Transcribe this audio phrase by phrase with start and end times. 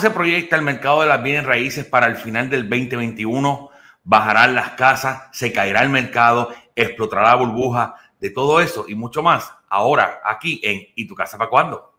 [0.00, 3.68] ¿Cómo se proyecta el mercado de las bienes raíces para el final del 2021?
[4.02, 5.24] ¿Bajarán las casas?
[5.30, 6.54] ¿Se caerá el mercado?
[6.74, 7.96] ¿Explotará la burbuja?
[8.18, 11.92] De todo eso y mucho más, ahora aquí en ¿Y tu casa para cuándo?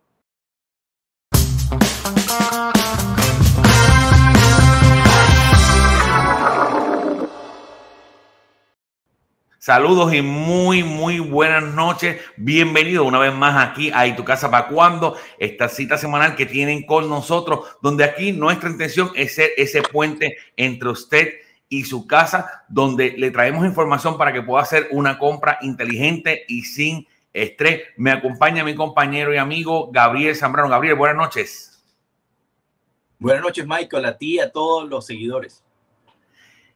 [9.64, 12.20] Saludos y muy, muy buenas noches.
[12.36, 15.16] Bienvenido una vez más aquí a ¿Y tu casa para cuando?
[15.38, 20.36] Esta cita semanal que tienen con nosotros, donde aquí nuestra intención es ser ese puente
[20.58, 21.34] entre usted
[21.70, 26.64] y su casa, donde le traemos información para que pueda hacer una compra inteligente y
[26.64, 27.84] sin estrés.
[27.98, 30.70] Me acompaña mi compañero y amigo Gabriel Zambrano.
[30.70, 31.84] Gabriel, buenas noches.
[33.20, 35.61] Buenas noches, Michael, a ti y a todos los seguidores.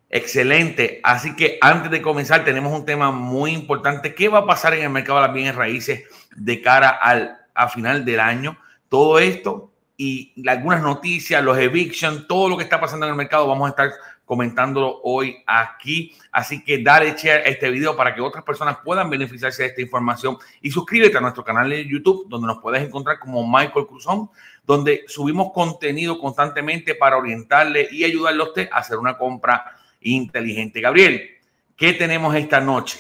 [0.09, 1.01] Excelente.
[1.03, 4.13] Así que antes de comenzar, tenemos un tema muy importante.
[4.13, 6.03] ¿Qué va a pasar en el mercado de las bienes raíces
[6.35, 8.57] de cara al a final del año?
[8.89, 13.47] Todo esto y algunas noticias, los evictions, todo lo que está pasando en el mercado,
[13.47, 13.91] vamos a estar
[14.25, 16.15] comentándolo hoy aquí.
[16.31, 19.81] Así que dale share a este video para que otras personas puedan beneficiarse de esta
[19.81, 24.29] información y suscríbete a nuestro canal de YouTube, donde nos puedes encontrar como Michael Cruzón,
[24.65, 29.75] donde subimos contenido constantemente para orientarle y ayudarle a usted a hacer una compra
[30.05, 30.81] inteligente.
[30.81, 31.29] Gabriel,
[31.75, 32.99] ¿qué tenemos esta noche?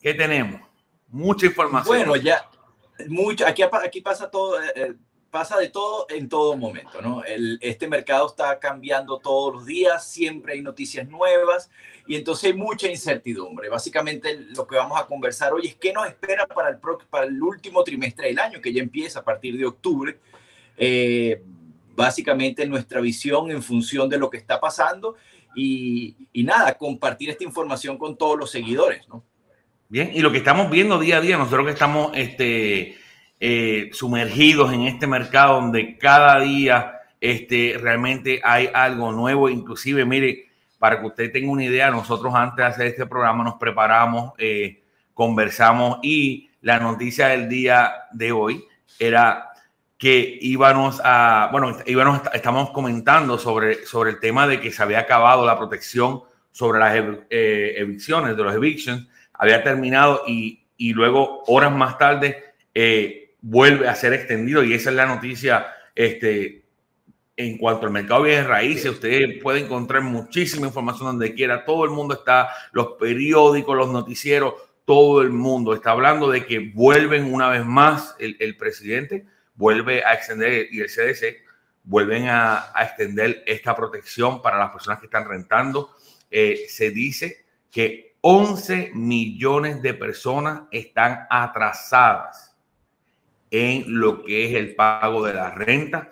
[0.00, 0.60] ¿Qué tenemos?
[1.08, 1.96] Mucha información.
[1.96, 2.48] Bueno, ya,
[3.08, 4.94] mucho, aquí, aquí pasa todo, eh, eh,
[5.30, 7.22] pasa de todo en todo momento, ¿no?
[7.24, 11.70] El, este mercado está cambiando todos los días, siempre hay noticias nuevas
[12.06, 13.68] y entonces hay mucha incertidumbre.
[13.68, 16.78] Básicamente lo que vamos a conversar hoy es qué nos espera para el,
[17.10, 20.18] para el último trimestre del año, que ya empieza a partir de octubre.
[20.78, 21.42] Eh,
[21.94, 25.16] básicamente nuestra visión en función de lo que está pasando
[25.56, 29.24] y, nada, compartir esta información con todos los seguidores, ¿no?
[29.88, 32.96] Bien, y lo que estamos viendo día a día, nosotros que estamos este,
[33.40, 40.46] eh, sumergidos en este mercado donde cada día este, realmente hay algo nuevo, inclusive, mire,
[40.78, 44.82] para que usted tenga una idea, nosotros antes de hacer este programa nos preparamos, eh,
[45.14, 48.64] conversamos y la noticia del día de hoy
[48.98, 49.45] era
[49.98, 55.00] que íbamos a, bueno, íbamos, estamos comentando sobre, sobre el tema de que se había
[55.00, 56.94] acabado la protección sobre las
[57.28, 63.88] eh, evicciones, de los evictions, había terminado y, y luego horas más tarde eh, vuelve
[63.88, 66.64] a ser extendido y esa es la noticia este,
[67.36, 71.90] en cuanto al mercado de raíces, usted puede encontrar muchísima información donde quiera, todo el
[71.90, 74.54] mundo está, los periódicos, los noticieros,
[74.86, 80.04] todo el mundo está hablando de que vuelven una vez más el, el presidente vuelve
[80.04, 81.44] a extender y el CDC
[81.82, 85.90] vuelven a, extender esta protección para las personas que están rentando.
[86.30, 92.56] Eh, se dice que 11 millones de personas están atrasadas
[93.50, 96.10] en lo que es el pago de la renta.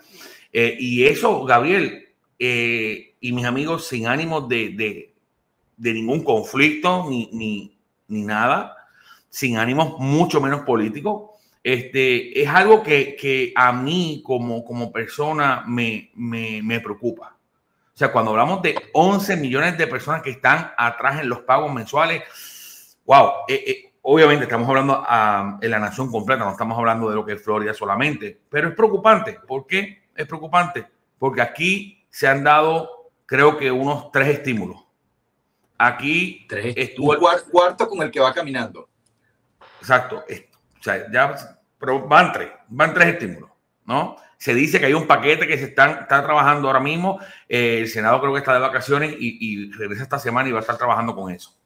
[0.53, 5.13] Eh, y eso, Gabriel, eh, y mis amigos, sin ánimo de,
[5.77, 7.77] ningún conflicto ni, ni,
[8.07, 8.77] ni, nada,
[9.29, 11.34] sin ánimos mucho menos políticos,
[11.65, 16.11] este, es algo que, a mí como, como persona me,
[16.83, 17.39] preocupa.
[17.87, 21.73] O sea, cuando hablamos de 11 millones de personas que están atrás en los pagos
[21.73, 22.23] mensuales,
[23.07, 25.07] wow, eh, eh, obviamente estamos hablando
[25.63, 28.75] en la nación completa, no estamos hablando de lo que es Florida solamente, pero es
[28.75, 29.41] preocupante.
[29.47, 30.87] ¿Por qué es preocupante?
[31.19, 34.85] Porque aquí se han dado, creo que unos tres estímulos.
[35.79, 37.21] Aquí tres, estuvo el
[37.51, 38.89] cuarto con el que va caminando.
[39.81, 40.25] Exacto.
[40.85, 41.35] O sea, ya
[41.79, 43.49] pero van tres, van tres estímulos,
[43.87, 44.17] ¿no?
[44.37, 47.19] Se dice que hay un paquete que se están, está trabajando ahora mismo.
[47.49, 50.61] Eh, el Senado creo que está de vacaciones y, regresa esta semana y va a
[50.61, 51.57] estar trabajando con eso.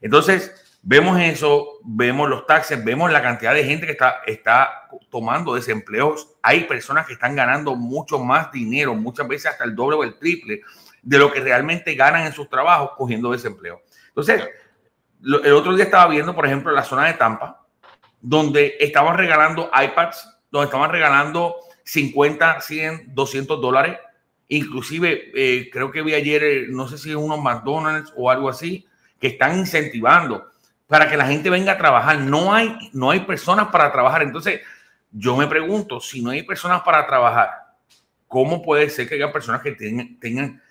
[0.00, 5.54] Entonces, vemos eso, vemos los taxes, vemos la cantidad de gente que está, está tomando
[5.54, 6.34] desempleos.
[6.40, 10.18] Hay personas que están ganando mucho más dinero, muchas veces hasta el doble o el
[10.18, 10.62] triple
[11.02, 13.82] de lo que realmente ganan en sus trabajos cogiendo desempleo.
[14.08, 14.42] Entonces,
[15.22, 17.63] el otro día estaba viendo, por ejemplo, la zona de Tampa,
[18.24, 23.98] donde estaban regalando iPads, donde estaban regalando 50, 100, 200 dólares.
[24.48, 28.48] Inclusive, eh, creo que vi ayer, eh, no sé si es unos McDonald's o algo
[28.48, 28.86] así,
[29.20, 30.46] que están incentivando
[30.86, 32.18] para que la gente venga a trabajar.
[32.18, 34.22] No hay, no hay personas para trabajar.
[34.22, 34.62] Entonces,
[35.12, 37.50] yo me pregunto, si no hay personas para trabajar,
[38.26, 40.62] ¿cómo puede ser que haya personas que tengan, tengan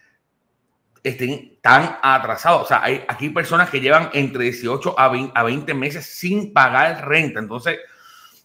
[1.03, 2.63] estén tan atrasados.
[2.63, 6.53] O sea, hay aquí personas que llevan entre 18 a 20, a 20 meses sin
[6.53, 7.39] pagar renta.
[7.39, 7.79] Entonces,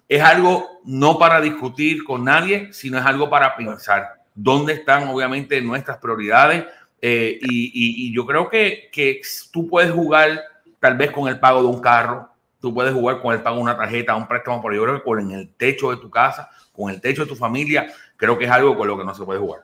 [0.09, 5.61] es algo no para discutir con nadie, sino es algo para pensar dónde están obviamente
[5.61, 6.65] nuestras prioridades.
[7.01, 9.21] Eh, y, yo creo que, que
[9.53, 10.43] tú puedes jugar
[10.81, 12.29] tal vez con el pago de un carro,
[12.61, 15.03] tú puedes jugar con el pago de una tarjeta, un préstamo, pero yo creo que
[15.05, 18.51] con el techo de tu casa, con el techo de tu familia, creo que es
[18.51, 19.63] algo con lo que no se puede jugar.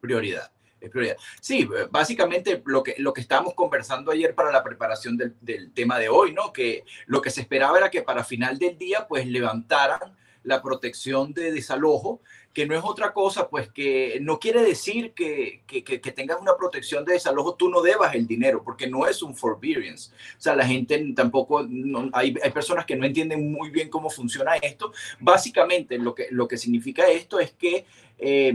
[0.00, 0.50] Prioridad.
[0.80, 1.16] Es prioridad.
[1.40, 5.98] Sí, básicamente lo que, lo que estábamos conversando ayer para la preparación del, del tema
[5.98, 6.52] de hoy, ¿no?
[6.52, 11.34] Que lo que se esperaba era que para final del día, pues levantaran la protección
[11.34, 12.20] de desalojo,
[12.52, 16.56] que no es otra cosa, pues que no quiere decir que, que, que, tengas una
[16.56, 20.12] protección de desalojo, tú no debas el dinero, porque no es un forbearance.
[20.38, 21.66] O sea, la gente tampoco,
[22.12, 24.92] hay, hay, personas que no entienden muy bien cómo funciona esto.
[25.20, 27.84] Básicamente, lo que, lo que significa esto es que...
[28.18, 28.54] Eh,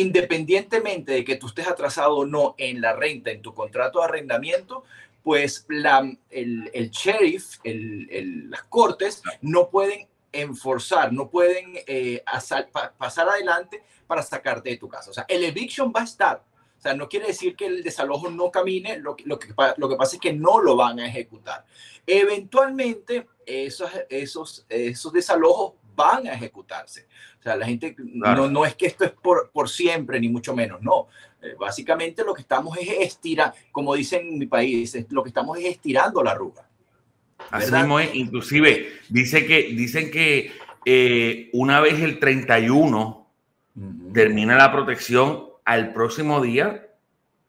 [0.00, 4.06] independientemente de que tú estés atrasado o no en la renta, en tu contrato de
[4.06, 4.84] arrendamiento,
[5.22, 12.22] pues la, el, el sheriff, el, el, las cortes, no pueden enforzar, no pueden eh,
[12.96, 15.10] pasar adelante para sacarte de tu casa.
[15.10, 16.44] O sea, el eviction va a estar.
[16.78, 19.96] O sea, no quiere decir que el desalojo no camine, lo, lo, que, lo que
[19.96, 21.64] pasa es que no lo van a ejecutar.
[22.06, 27.08] Eventualmente, esos, esos, esos desalojos van a ejecutarse.
[27.40, 30.54] O sea, la gente, no, no, es que esto es por, por siempre, ni mucho
[30.54, 31.08] menos, no.
[31.42, 35.58] Eh, básicamente lo que estamos es estirar, como dicen en mi país, lo que estamos
[35.58, 36.68] es estirando la arruga.
[37.50, 40.52] Así mismo es, inclusive dice que, dicen que
[40.84, 43.26] eh, una vez el 31
[44.12, 46.86] termina la protección, al próximo día,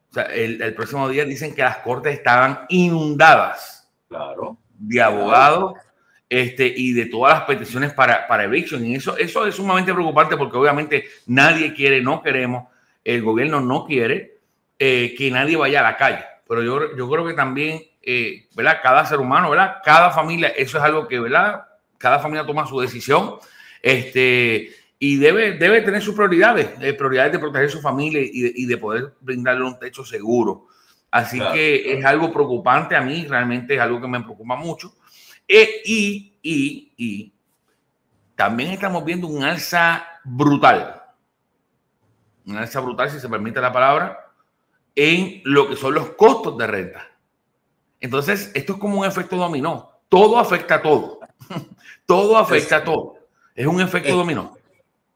[0.10, 5.74] o sea, el, el, próximo día dicen que las cortes estaban inundadas claro, de abogados
[6.30, 8.86] este, y de todas las peticiones para, para eviction.
[8.86, 12.68] Y eso, eso es sumamente preocupante porque obviamente nadie quiere, no queremos,
[13.04, 14.40] el gobierno no quiere
[14.80, 16.24] eh, que nadie vaya a la calle.
[16.48, 18.80] Pero yo, yo creo que también eh, ¿verdad?
[18.82, 19.80] Cada ser humano, ¿verdad?
[19.84, 21.66] Cada familia, eso es algo que, ¿verdad?
[21.98, 23.36] Cada familia toma su decisión,
[23.82, 28.54] este, y debe, debe tener sus prioridades, eh, prioridades de proteger su familia y de,
[28.56, 30.68] y de, poder brindarle un techo seguro.
[31.12, 31.54] Así claro.
[31.54, 34.94] que es algo preocupante a mí, realmente es algo que me preocupa mucho.
[35.48, 37.34] E, y, y, y
[38.36, 41.02] también estamos viendo un alza brutal,
[42.46, 44.32] un alza brutal, si se permite la palabra,
[44.96, 47.08] en lo que son los costos de renta.
[48.00, 49.92] Entonces, esto es como un efecto dominó.
[50.10, 51.20] Todo afecta a todo.
[52.06, 53.18] todo afecta a todo.
[53.56, 54.57] Es un efecto es dominó.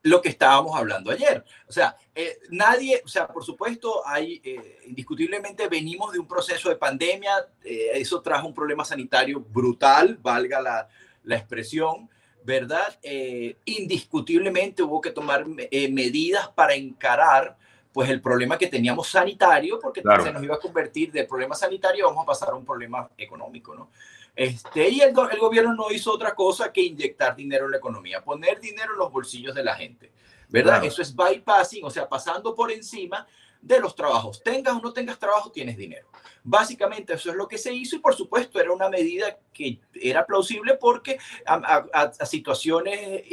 [0.03, 1.43] Lo que estábamos hablando ayer.
[1.67, 6.69] O sea, eh, nadie, o sea, por supuesto, hay, eh, indiscutiblemente venimos de un proceso
[6.69, 7.31] de pandemia.
[7.63, 10.87] Eh, eso trajo un problema sanitario brutal, valga la,
[11.23, 12.09] la expresión.
[12.43, 12.97] ¿Verdad?
[13.03, 17.55] Eh, indiscutiblemente hubo que tomar medidas para encarar
[17.93, 20.23] pues el problema que teníamos sanitario, porque claro.
[20.23, 23.75] se nos iba a convertir de problema sanitario, vamos a pasar a un problema económico,
[23.75, 23.89] ¿no?
[24.35, 28.23] Este, y el, el, gobierno no hizo otra cosa que inyectar dinero en la economía,
[28.23, 30.11] poner dinero en los bolsillos de la gente,
[30.49, 30.73] ¿verdad?
[30.73, 30.87] Claro.
[30.87, 33.27] Eso es bypassing, o sea, pasando por encima
[33.61, 34.41] de los trabajos.
[34.41, 36.07] Tengas o no tengas trabajo, tienes dinero.
[36.43, 40.25] Básicamente eso es lo que se hizo y por supuesto era una medida que era
[40.25, 43.23] plausible porque a, a, a situaciones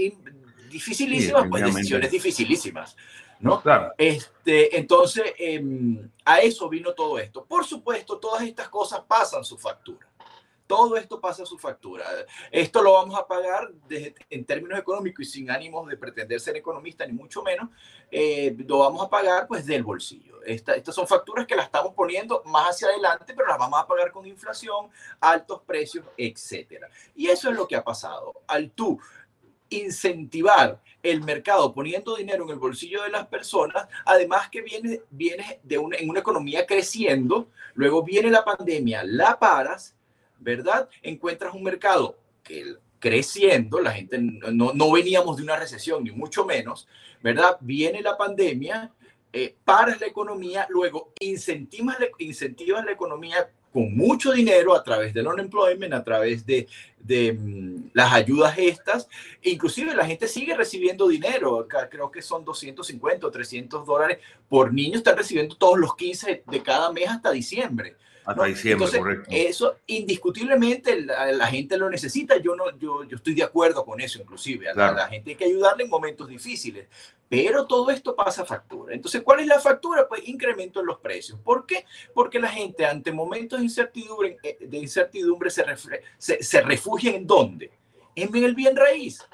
[0.69, 2.97] dificilísimas, sí, pues decisiones dificilísimas.
[3.41, 3.63] ¿no?
[3.63, 3.93] Claro.
[3.97, 5.63] Este, entonces, eh,
[6.25, 7.45] a eso vino todo esto.
[7.45, 10.07] Por supuesto, todas estas cosas pasan su factura.
[10.69, 12.05] Todo esto pasa su factura.
[12.53, 17.07] Esto lo vamos a pagar en términos económicos y sin ánimos de pretender ser economista,
[17.07, 17.71] ni mucho menos.
[18.11, 20.43] Eh, lo vamos a pagar pues del bolsillo.
[20.45, 23.87] Esta, estas son facturas que las estamos poniendo más hacia adelante, pero las vamos a
[23.87, 26.91] pagar con inflación, altos precios, etcétera.
[27.17, 28.35] Y eso es lo que ha pasado.
[28.47, 29.01] Al tú
[29.71, 35.61] incentivar el mercado poniendo dinero en el bolsillo de las personas, además que viene, viene
[35.63, 39.95] de una, en una economía creciendo, luego viene la pandemia, la paras,
[40.39, 40.89] ¿verdad?
[41.03, 46.45] Encuentras un mercado que creciendo, la gente no, no veníamos de una recesión, ni mucho
[46.45, 46.89] menos,
[47.23, 47.57] ¿verdad?
[47.61, 48.93] Viene la pandemia,
[49.33, 55.29] eh, paras la economía, luego incentivas, incentivas la economía con mucho dinero a través del
[55.29, 56.67] unemployment, a través de,
[56.99, 59.07] de um, las ayudas estas.
[59.43, 64.19] Inclusive la gente sigue recibiendo dinero, creo que son 250 o 300 dólares
[64.49, 67.97] por niño, están recibiendo todos los 15 de cada mes hasta diciembre.
[68.29, 68.49] Hasta ¿no?
[68.49, 69.31] diciembre, Entonces, correcto.
[69.31, 74.03] Eso indiscutiblemente la, la, gente lo necesita, yo, no, yo, yo estoy de acuerdo con
[74.03, 74.97] eso inclusive, a claro.
[74.97, 76.89] la, la gente hay que ayudarle en momentos difíciles,
[77.27, 78.95] pero todo esto pasa factura.
[78.95, 80.07] Entonces, ¿cuál es la factura?
[80.07, 81.41] Pues incremento en los precios.
[81.41, 81.87] ¿Por qué?
[82.13, 85.65] Porque la gente ante momentos de incertidumbre, eh, de incertidumbre se,
[86.19, 87.71] se, se refugia en dónde?
[88.15, 89.27] En el bien raíz.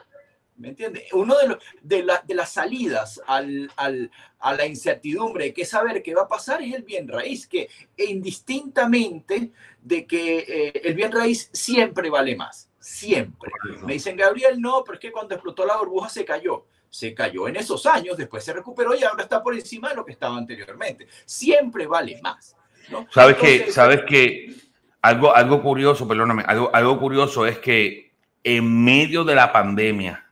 [0.57, 1.13] ¿Me entiendes?
[1.13, 6.15] Uno de, de, la, de las salidas al, al, a la incertidumbre, que saber qué
[6.15, 9.51] va a pasar, es el bien raíz, que indistintamente
[9.83, 13.51] de que eh, el bien raíz siempre vale más, siempre.
[13.83, 16.67] Me dicen, Gabriel, no, pero es que cuando explotó la burbuja se cayó.
[16.89, 20.05] Se cayó en esos años, después se recuperó y ahora está por encima de lo
[20.05, 21.09] que estaba anteriormente.
[21.25, 22.55] Siempre vale más.
[22.89, 23.09] ¿no?
[23.11, 24.55] Sabes que, sabes que
[25.03, 28.13] algo, algo curioso, perdóname, algo, algo curioso es que
[28.45, 30.24] en medio de la pandemia,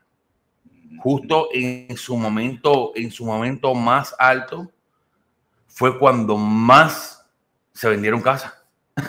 [1.02, 4.70] justo en su momento, en su momento más alto,
[5.66, 7.26] fue cuando más
[7.72, 8.54] se vendieron casas.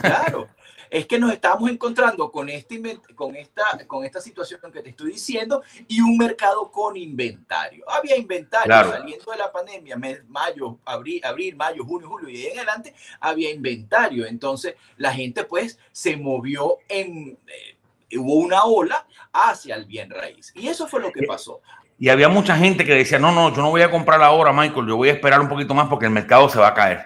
[0.01, 0.49] Claro,
[0.89, 5.11] es que nos estamos encontrando con, este, con, esta, con esta situación que te estoy
[5.11, 7.87] diciendo y un mercado con inventario.
[7.89, 9.95] Había inventario saliendo de la pandemia,
[10.27, 14.25] mayo, abril, abril, mayo, junio, julio y en adelante, había inventario.
[14.25, 17.37] Entonces la gente pues se movió en...
[17.47, 17.77] Eh,
[18.17, 20.51] hubo una ola hacia el bien raíz.
[20.55, 21.61] Y eso fue lo que pasó.
[21.99, 24.87] Y había mucha gente que decía, no, no, yo no voy a comprar ahora, Michael,
[24.87, 27.05] yo voy a esperar un poquito más porque el mercado se va a caer.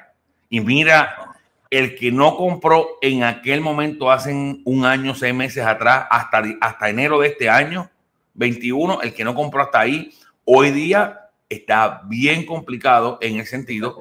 [0.49, 1.27] Y mira
[1.69, 4.31] el que no compró en aquel momento, hace
[4.63, 7.89] un año, seis meses atrás, hasta, hasta enero de este año,
[8.35, 10.13] 21, el que no compró hasta ahí,
[10.45, 13.99] hoy día está bien complicado en el sentido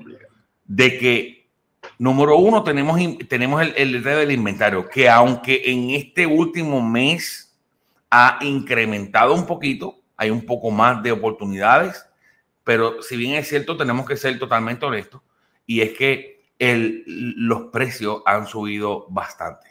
[0.65, 1.49] de que,
[1.99, 7.55] número uno, tenemos, tenemos el, el del inventario, que aunque en este último mes
[8.11, 12.07] ha incrementado un poquito, hay un poco más de oportunidades,
[12.65, 15.23] pero si bien es cierto, tenemos que ser totalmente honestos,
[15.67, 19.69] y es que el, los precios han subido bastante.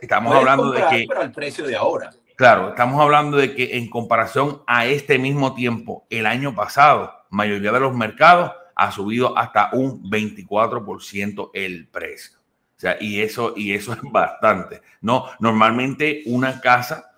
[0.00, 1.06] estamos hablando de que...
[1.08, 2.10] Pero al precio de ahora.
[2.36, 7.72] Claro, estamos hablando de que en comparación a este mismo tiempo, el año pasado, mayoría
[7.72, 12.38] de los mercados ha subido hasta un 24% el precio.
[12.38, 14.82] O sea, y eso, y eso es bastante.
[15.00, 17.17] No, normalmente una casa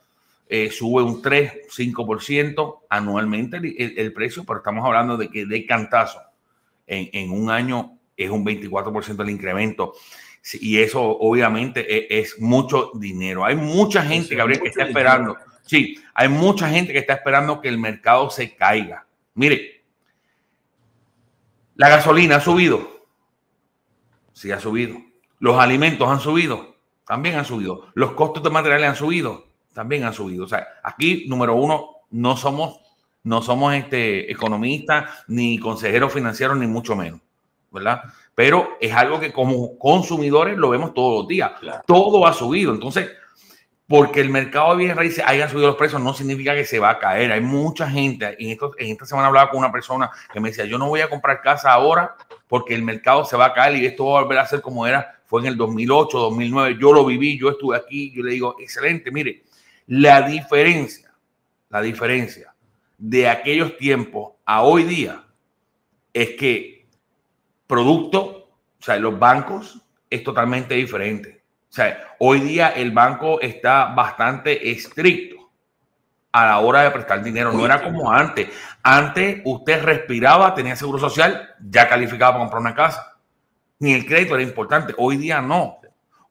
[0.51, 5.65] eh, sube un 3, 5% anualmente el, el, precio, pero estamos hablando de que de
[5.65, 6.21] cantazo
[6.87, 9.95] en, en un año es un 24% del incremento.
[10.55, 13.45] Y eso obviamente e, es, mucho dinero.
[13.45, 15.37] Hay mucha gente, Gabriel, que está esperando.
[15.65, 19.07] Sí, hay mucha gente que está esperando que el mercado se caiga.
[19.35, 19.85] Mire,
[21.77, 23.07] la gasolina ha subido.
[24.33, 24.97] Sí, ha subido.
[25.39, 26.77] Los alimentos han subido.
[27.07, 27.89] También han subido.
[27.95, 29.50] Los costos de materiales han subido.
[29.81, 30.45] También han subido.
[30.45, 32.81] O sea, aquí, número uno, no somos,
[33.23, 37.19] no somos este, economistas, ni consejeros financieros, ni mucho menos.
[37.71, 38.03] ¿verdad?
[38.35, 41.53] Pero es algo que como consumidores lo vemos todos los días.
[41.87, 42.75] Todo ha subido.
[42.75, 43.09] Entonces,
[43.87, 46.91] porque el mercado de bienes raíces haya subido los precios no significa que se va
[46.91, 47.33] a caer.
[47.33, 50.67] Hay mucha gente, en, esto, en esta semana hablaba con una persona que me decía,
[50.67, 52.17] yo no voy a comprar casa ahora
[52.49, 54.87] porque el mercado se va a caer y esto va a volver a ser como
[54.87, 58.57] era, fue en el 2008, 2009, yo lo viví, yo estuve aquí, yo le digo,
[58.59, 59.45] excelente, mire,
[59.91, 61.13] la diferencia,
[61.69, 62.55] la diferencia
[62.97, 65.25] de aquellos tiempos a hoy día
[66.13, 66.87] es que
[67.67, 68.21] producto,
[68.79, 71.43] o sea, los bancos es totalmente diferente.
[71.69, 75.51] O sea, hoy día el banco está bastante estricto
[76.31, 77.53] a la hora de prestar dinero.
[77.53, 78.49] No era como antes.
[78.85, 83.17] Antes usted respiraba, tenía seguro social, ya calificaba para comprar una casa.
[83.81, 84.95] Ni el crédito era importante.
[84.99, 85.81] Hoy día no.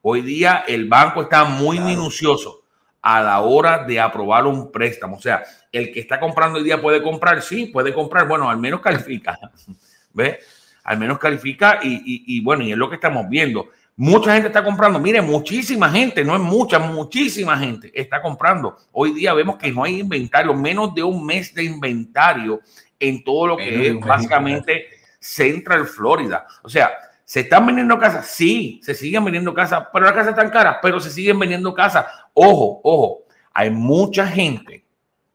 [0.00, 2.59] Hoy día el banco está muy minucioso
[3.02, 5.16] a la hora de aprobar un préstamo.
[5.16, 5.42] O sea,
[5.72, 9.38] el que está comprando hoy día puede comprar, sí, puede comprar, bueno, al menos califica.
[10.12, 10.38] ¿Ves?
[10.84, 13.68] al menos califica y, bueno, y es lo que estamos viendo.
[13.96, 18.76] Mucha gente está comprando, mire, muchísima gente, no es mucha, muchísima gente está comprando.
[18.92, 22.60] Hoy día vemos que no hay inventario, menos de un mes de inventario
[22.98, 24.86] en todo lo que es básicamente
[25.18, 26.46] Central Florida.
[26.62, 26.90] O sea,
[27.24, 28.26] ¿se están vendiendo casas?
[28.26, 32.06] Sí, se siguen vendiendo casas, pero las casas están caras, pero se siguen vendiendo casas.
[32.34, 34.86] Ojo, ojo, hay mucha gente,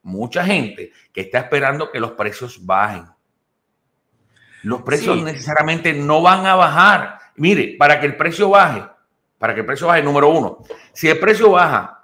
[0.04, 3.06] mucha gente que está esperando que los precios bajen
[4.66, 7.20] los precios necesariamente no van a bajar.
[7.36, 8.84] Mire, para que el precio baje,
[9.38, 12.04] para que el precio baje, número uno, si el precio baja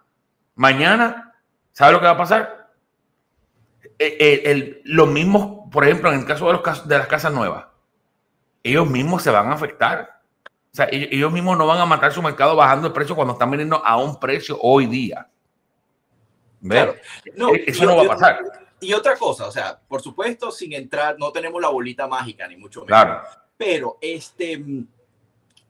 [0.54, 1.34] mañana,
[1.72, 2.70] ¿sabe lo que va a pasar?
[3.98, 7.66] El, los mismos, por ejemplo, en el caso de, los, de las casas nuevas,
[8.62, 10.21] ellos mismos se van a afectar.
[10.74, 13.52] O sea, ellos, mismos no van a matar su mercado bajando el precio cuando están
[13.52, 15.28] vendiendo a un precio hoy día.
[16.66, 16.96] Claro.
[17.36, 18.40] No, e, Eso no va a pasar.
[18.80, 22.56] Y otra cosa, o sea, por supuesto, sin entrar, no tenemos la bolita mágica, ni
[22.56, 22.88] mucho menos.
[22.88, 23.22] Claro.
[23.58, 24.88] Pero este, el,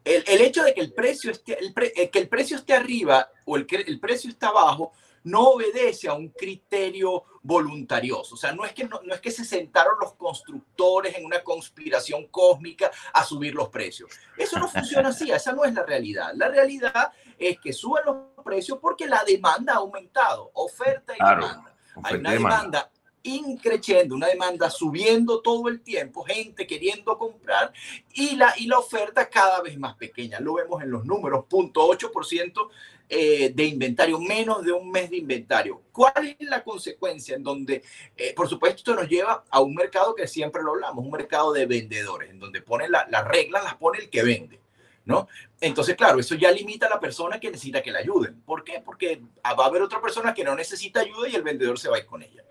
[0.04, 3.58] el hecho de que el precio esté, el eh, que el precio esté arriba o
[3.58, 8.36] el, el precio está abajo, no obedece a un criterio voluntarioso.
[8.36, 11.44] O sea, no es, que, no, no, es que se sentaron los constructores en una
[11.44, 14.12] conspiración cósmica a subir los precios.
[14.38, 16.32] Eso no funciona así, esa no es la realidad.
[16.36, 21.76] La realidad es que suben los precios porque la demanda ha aumentado, oferta y demanda.
[22.04, 22.92] Hay una demanda
[23.24, 27.72] increciendo, una demanda subiendo todo el tiempo, gente queriendo comprar
[28.14, 30.40] y la, y la oferta cada vez más pequeña.
[30.40, 32.70] Lo vemos en los números, 0.8%
[33.14, 35.82] eh, de inventario, menos de un mes de inventario.
[35.92, 37.84] ¿Cuál es la consecuencia en donde,
[38.16, 41.52] eh, por supuesto, esto nos lleva a un mercado que siempre lo hablamos, un mercado
[41.52, 44.62] de vendedores, en donde pone las reglas, las pone el que vende.
[45.04, 45.28] ¿No?
[45.60, 48.44] Entonces, claro, eso ya limita a la persona que necesita que la ayuden.
[48.44, 48.80] ¿Por qué?
[48.80, 51.98] Porque va a haber otra persona que no necesita ayuda y el vendedor se va
[51.98, 52.46] a ir con ella.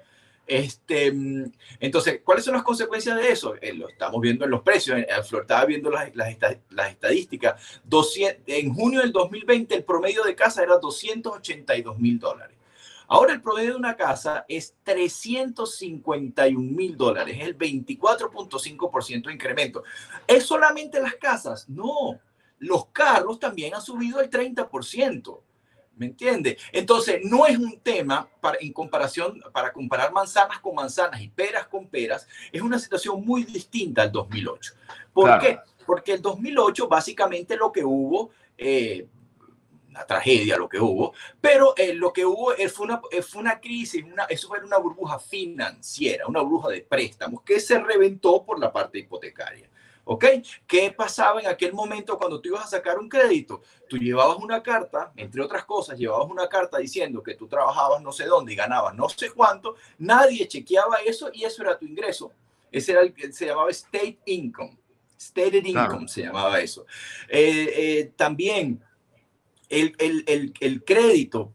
[0.50, 1.14] Este,
[1.78, 3.54] entonces, ¿cuáles son las consecuencias de eso?
[3.60, 4.98] Eh, lo estamos viendo en los precios.
[5.28, 6.10] Flor estaba viendo las
[6.90, 7.80] estadísticas.
[7.84, 12.56] 200, en junio del 2020 el promedio de casa era 282 mil dólares.
[13.06, 19.84] Ahora el promedio de una casa es 351 mil dólares, es el 24.5% de incremento.
[20.26, 21.68] ¿Es solamente las casas?
[21.68, 22.18] No,
[22.58, 25.40] los carros también han subido el 30%.
[26.00, 26.56] ¿Me entiende?
[26.72, 31.68] Entonces, no es un tema para, en comparación, para comparar manzanas con manzanas y peras
[31.68, 34.72] con peras, es una situación muy distinta al 2008.
[35.12, 35.58] ¿Por qué?
[35.84, 39.08] Porque el 2008 básicamente lo que hubo, eh,
[39.90, 43.60] una tragedia lo que hubo, pero eh, lo que hubo eh, fue, una, fue una
[43.60, 48.58] crisis, una, eso fue una burbuja financiera, una burbuja de préstamos que se reventó por
[48.58, 49.68] la parte hipotecaria.
[50.04, 50.24] ¿Ok?
[50.66, 53.62] ¿Qué pasaba en aquel momento cuando tú ibas a sacar un crédito?
[53.88, 58.12] Tú llevabas una carta, entre otras cosas, llevabas una carta diciendo que tú trabajabas no
[58.12, 62.32] sé dónde y ganabas no sé cuánto, nadie chequeaba eso y eso era tu ingreso.
[62.72, 64.76] Ese era el, se llamaba state income.
[65.18, 66.86] Stated income se llamaba eso.
[68.16, 68.82] también
[69.68, 71.52] el, el, el, crédito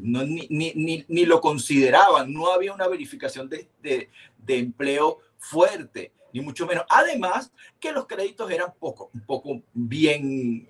[0.00, 6.12] no, ni, ni, ni, lo consideraban, no había una verificación de, de, de, empleo fuerte,
[6.32, 6.84] ni mucho menos.
[6.88, 10.68] Además, que los créditos eran poco, un poco bien,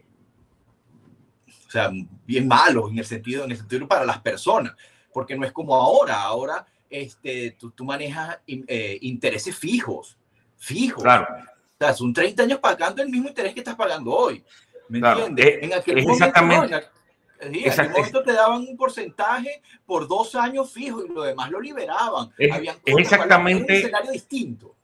[1.67, 1.91] o sea,
[2.27, 4.75] bien malos en el sentido, en el sentido para las personas,
[5.13, 10.19] porque no es como ahora, ahora este, tú, tú manejas eh, intereses fijos,
[10.57, 11.03] fijos.
[11.03, 11.27] Claro.
[11.33, 14.45] O sea, son 30 años pagando el mismo interés que estás pagando hoy.
[14.89, 15.47] ¿Me entiendes?
[15.47, 16.77] Eh, en aquel momento, exactamente.
[17.41, 21.61] en aquel momento te daban un porcentaje por dos años fijo y lo demás lo
[21.61, 22.31] liberaban.
[22.37, 23.73] Es, es exactamente.
[23.73, 24.77] Un escenario distinto.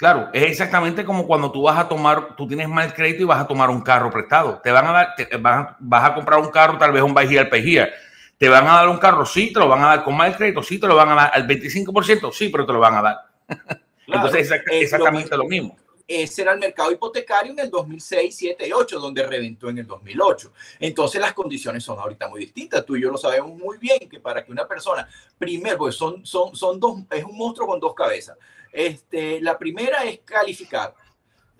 [0.00, 3.38] Claro, es exactamente como cuando tú vas a tomar, tú tienes mal crédito y vas
[3.38, 4.58] a tomar un carro prestado.
[4.64, 7.26] Te van a dar, te, vas, vas, a comprar un carro, tal vez un buy
[7.26, 7.92] here, pay here.
[8.38, 10.62] Te van a dar un carro, sí, te lo van a dar con mal crédito,
[10.62, 13.16] sí, te lo van a dar al 25%, sí, pero te lo van a dar.
[13.46, 15.76] Claro, Entonces, es exactamente lo mismo
[16.10, 19.86] ese era el mercado hipotecario en el 2006, 7 y 8, donde reventó en el
[19.86, 20.52] 2008.
[20.80, 22.84] Entonces las condiciones son ahorita muy distintas.
[22.84, 26.26] Tú y yo lo sabemos muy bien que para que una persona, primero, pues son,
[26.26, 28.36] son, son dos, es un monstruo con dos cabezas.
[28.72, 30.92] Este, la primera es calificar.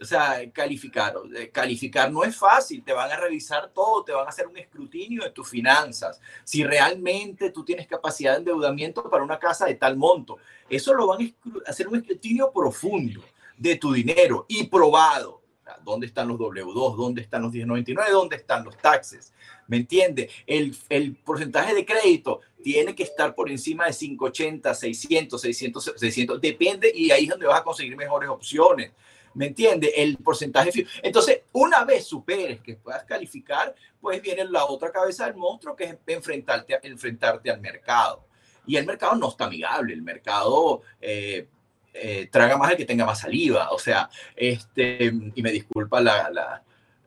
[0.00, 1.14] O sea, calificar.
[1.36, 4.56] Eh, calificar no es fácil, te van a revisar todo, te van a hacer un
[4.56, 6.20] escrutinio de tus finanzas.
[6.42, 11.06] Si realmente tú tienes capacidad de endeudamiento para una casa de tal monto, eso lo
[11.06, 11.20] van
[11.66, 13.22] a hacer un escrutinio profundo
[13.61, 15.42] de tu dinero y probado.
[15.85, 16.96] ¿Dónde están los W2?
[16.96, 18.11] ¿Dónde están los 1099?
[18.11, 19.33] ¿Dónde están los taxes?
[19.68, 20.29] ¿Me entiende?
[20.46, 26.40] El, el porcentaje de crédito tiene que estar por encima de 580, 600, 600, 600.
[26.40, 28.92] Depende y ahí es donde vas a conseguir mejores opciones.
[29.35, 29.92] ¿Me entiende?
[29.94, 30.87] El porcentaje.
[31.03, 35.85] Entonces, una vez superes que puedas calificar, pues viene la otra cabeza del monstruo que
[35.85, 38.25] es enfrentarte, enfrentarte al mercado.
[38.66, 39.92] Y el mercado no está amigable.
[39.92, 40.83] El mercado.
[41.01, 41.46] Eh,
[41.92, 43.70] eh, traga más el que tenga más saliva.
[43.70, 46.62] O sea, este, y me disculpa la,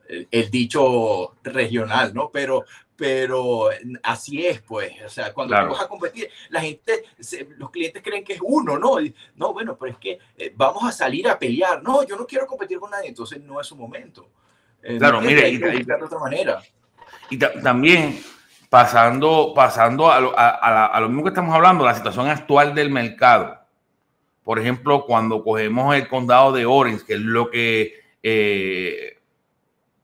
[0.08, 2.30] el, dicho regional, ¿no?
[2.30, 2.64] Pero,
[2.96, 3.70] pero
[4.02, 4.92] así es, pues.
[5.04, 7.04] O sea, cuando vas a competir, la gente,
[7.58, 8.96] los clientes creen que es uno, ¿no?
[9.36, 11.82] no, bueno, pero es que eh, vamos a salir a pelear.
[11.82, 14.28] No, yo no quiero competir con nadie, entonces no es su momento.
[14.82, 16.62] Eh, claro, mire, y, de otra manera.
[17.30, 18.22] Y también
[18.68, 22.90] pasando, pasando a lo, a, a lo mismo que estamos hablando, la situación actual del
[22.90, 23.63] mercado
[24.44, 29.18] por ejemplo, cuando cogemos el condado de Orange, que es lo que, eh,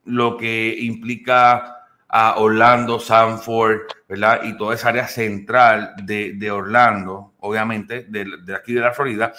[0.05, 1.77] lo que implica
[2.09, 4.41] a Orlando, Sanford, ¿verdad?
[4.45, 8.27] Y toda esa área central de, Orlando, obviamente, de,
[8.57, 9.33] aquí de la Florida,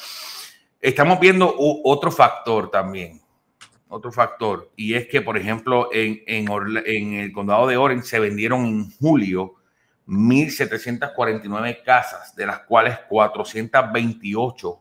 [0.79, 3.19] estamos viendo otro factor también,
[3.89, 6.47] otro factor, y es que, por ejemplo, en, en,
[6.85, 9.55] en el condado de Orange se vendieron en julio
[10.07, 14.80] 1.749 casas, de las cuales 428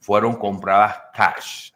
[0.00, 1.70] fueron compradas cash.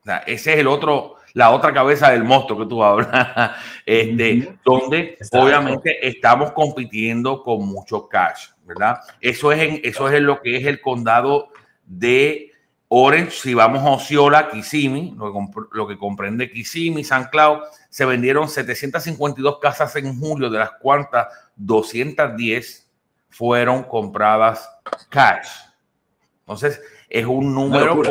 [0.00, 3.52] O sea, ese es el otro, la otra cabeza del monstruo que tú hablas,
[3.86, 9.00] este, donde obviamente estamos compitiendo con mucho cash, ¿verdad?
[9.20, 11.48] Eso es, en, eso es lo que es el condado
[11.84, 12.52] de
[12.88, 13.32] Orange.
[13.32, 15.38] Si vamos a Osceola, Kissimmee, lo que,
[15.72, 17.58] lo que comprende Kissimmee, San Cloud,
[17.90, 21.26] se vendieron 752 casas en julio, de las cuantas
[21.56, 22.88] 210
[23.28, 24.70] fueron compradas
[25.10, 25.48] cash.
[26.40, 28.02] Entonces, es un número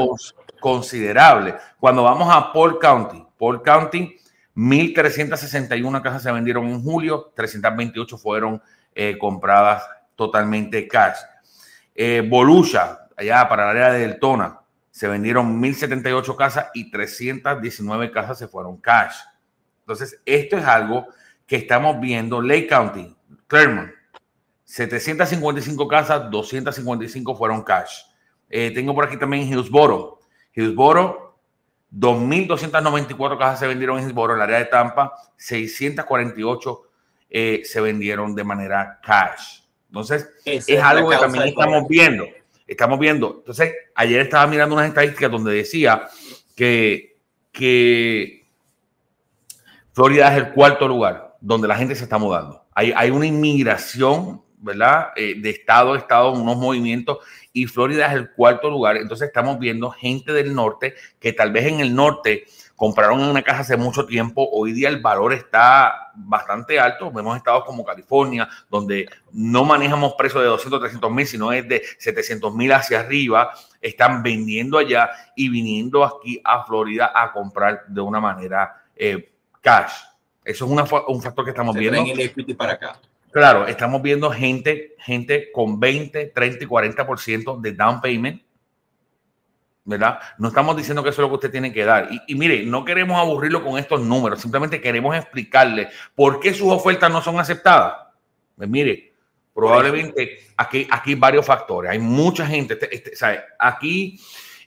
[0.59, 1.55] considerable.
[1.79, 4.17] Cuando vamos a Paul County, Paul County,
[4.55, 8.61] 1.361 casas se vendieron en julio, 328 fueron
[8.93, 9.83] eh, compradas
[10.15, 11.17] totalmente cash.
[11.93, 18.39] Eh, Volusia, allá para el área de Deltona, se vendieron 1.078 casas y 319 casas
[18.39, 19.15] se fueron cash.
[19.81, 21.07] Entonces, esto es algo
[21.45, 22.41] que estamos viendo.
[22.41, 23.15] Lake County,
[23.47, 23.91] Claremont,
[24.63, 28.03] 755 casas, 255 fueron cash.
[28.49, 30.19] Eh, tengo por aquí también Hillsboro.
[30.53, 31.37] Hillsboro,
[31.91, 36.81] 2.294 cajas se vendieron en Hillsboro, en el área de Tampa, 648
[37.29, 39.61] eh, se vendieron de manera cash.
[39.87, 42.25] Entonces, es, algo que también estamos viendo.
[42.67, 43.35] Estamos viendo.
[43.39, 46.07] Entonces, ayer estaba mirando unas estadísticas donde decía
[46.55, 47.17] que,
[47.51, 48.47] que
[49.93, 52.65] Florida es el cuarto lugar donde la gente se está mudando.
[52.73, 55.09] Hay, hay una inmigración, ¿verdad?
[55.15, 57.19] Eh, de estado a estado, unos movimientos,
[57.53, 58.97] y Florida es el cuarto lugar.
[58.97, 63.61] Entonces estamos viendo gente del norte que tal vez en el norte compraron una casa
[63.61, 67.11] hace mucho tiempo, hoy día el valor está bastante alto.
[67.11, 71.83] Vemos estados como California, donde no manejamos precios de 200, 300 mil, sino es de
[71.99, 73.53] 700 mil hacia arriba.
[73.79, 79.93] Están vendiendo allá y viniendo aquí a Florida a comprar de una manera eh, cash.
[80.43, 80.71] Eso es
[81.07, 82.01] un factor que estamos viendo.
[82.01, 82.99] el para acá.
[83.35, 88.41] Claro, estamos viendo gente, gente con 20, 30 y 40% de down payment
[89.83, 90.19] ¿verdad?
[90.37, 92.07] No estamos diciendo que eso es lo que usted tiene que dar.
[92.27, 97.11] Y, mire, no queremos aburrirlo con estos números, simplemente queremos explicarle por qué sus ofertas
[97.11, 98.07] no son aceptadas.
[98.55, 99.11] Pues mire,
[99.53, 101.91] probablemente aquí, aquí hay varios factores.
[101.91, 103.41] Hay mucha gente, este, este, ¿sabe?
[103.59, 104.17] aquí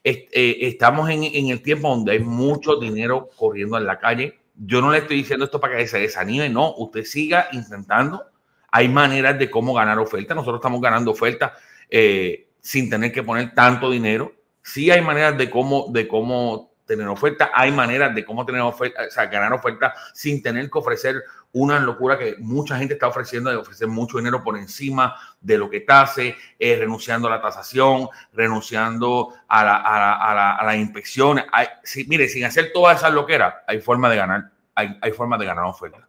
[0.05, 0.29] eh,
[0.61, 4.39] estamos en, en, el tiempo donde hay mucho dinero corriendo en la calle.
[4.55, 8.28] Yo no le estoy diciendo esto para que se desanime, no, usted siga intentando.
[8.71, 10.37] Hay maneras de cómo ganar ofertas.
[10.37, 11.53] Nosotros estamos ganando ofertas
[11.91, 14.33] eh, sin tener que poner tanto dinero
[14.69, 19.01] Sí hay maneras de cómo, de cómo tener oferta, hay maneras de cómo tener oferta,
[19.09, 23.49] o sea, ganar oferta sin tener que ofrecer una locura que mucha gente está ofreciendo
[23.49, 28.09] de ofrecer mucho dinero por encima de lo que tase, eh, renunciando a la tasación,
[28.35, 31.41] renunciando a la, a la, a la, inspección.
[31.51, 31.69] Hay,
[32.07, 35.65] mire, sin hacer todas esas loqueras, hay forma de ganar, hay, hay forma de ganar
[35.65, 36.07] oferta.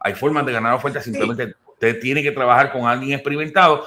[0.00, 3.86] Hay formas de ganar oferta, simplemente usted tiene que trabajar con alguien experimentado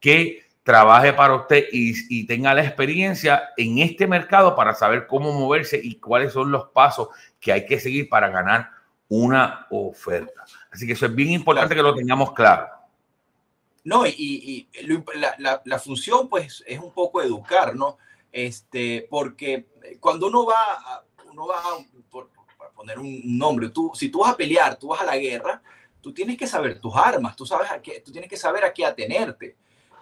[0.00, 5.80] que trabaje para usted y, tenga la experiencia en este mercado para saber cómo moverse
[5.82, 7.08] y cuáles son los pasos
[7.40, 8.70] que hay que seguir para ganar
[9.08, 10.44] una oferta.
[10.70, 12.68] Así que eso es bien importante que lo tengamos claro.
[13.84, 14.68] No, y,
[15.64, 17.96] la, función pues es un poco educar, ¿no?
[18.30, 21.62] Este, porque cuando uno va, a, uno va
[22.10, 22.28] por,
[22.74, 25.62] poner un nombre, tú, si tú vas a pelear, tú vas a la guerra,
[26.00, 28.72] tú tienes que saber tus armas, tú, sabes a qué, tú tienes que saber a
[28.72, 29.56] qué atenerte.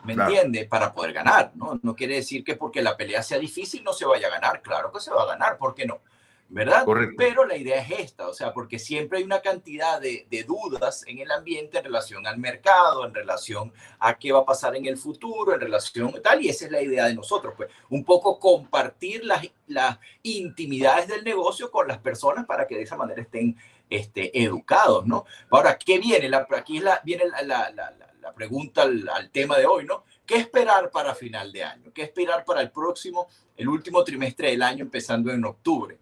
[0.06, 0.66] ¿me entiende?
[0.66, 1.80] Para poder ganar, ¿no?
[1.82, 4.92] No quiere decir que porque la pelea sea difícil no se vaya a ganar, claro
[4.92, 6.00] que se va a ganar, ¿por qué no?
[6.48, 6.84] ¿Verdad?
[6.84, 7.16] Correcto.
[7.18, 11.02] Pero la idea es esta, o sea, porque siempre hay una cantidad de, de, dudas
[11.08, 14.86] en el ambiente en relación al mercado, en relación a qué va a pasar en
[14.86, 18.38] el futuro, en relación tal, y esa es la idea de nosotros, pues, un poco
[18.38, 23.56] compartir las, las intimidades del negocio con las personas para que de esa manera estén
[23.88, 25.24] este, educados, ¿no?
[25.50, 26.28] Ahora, ¿qué viene?
[26.28, 27.94] La, aquí la, viene la, la
[28.26, 30.02] la pregunta al, tema de hoy, ¿no?
[30.26, 31.92] ¿Qué esperar para final de año?
[31.94, 35.96] ¿Qué esperar para el próximo, el último trimestre del año, empezando en octubre?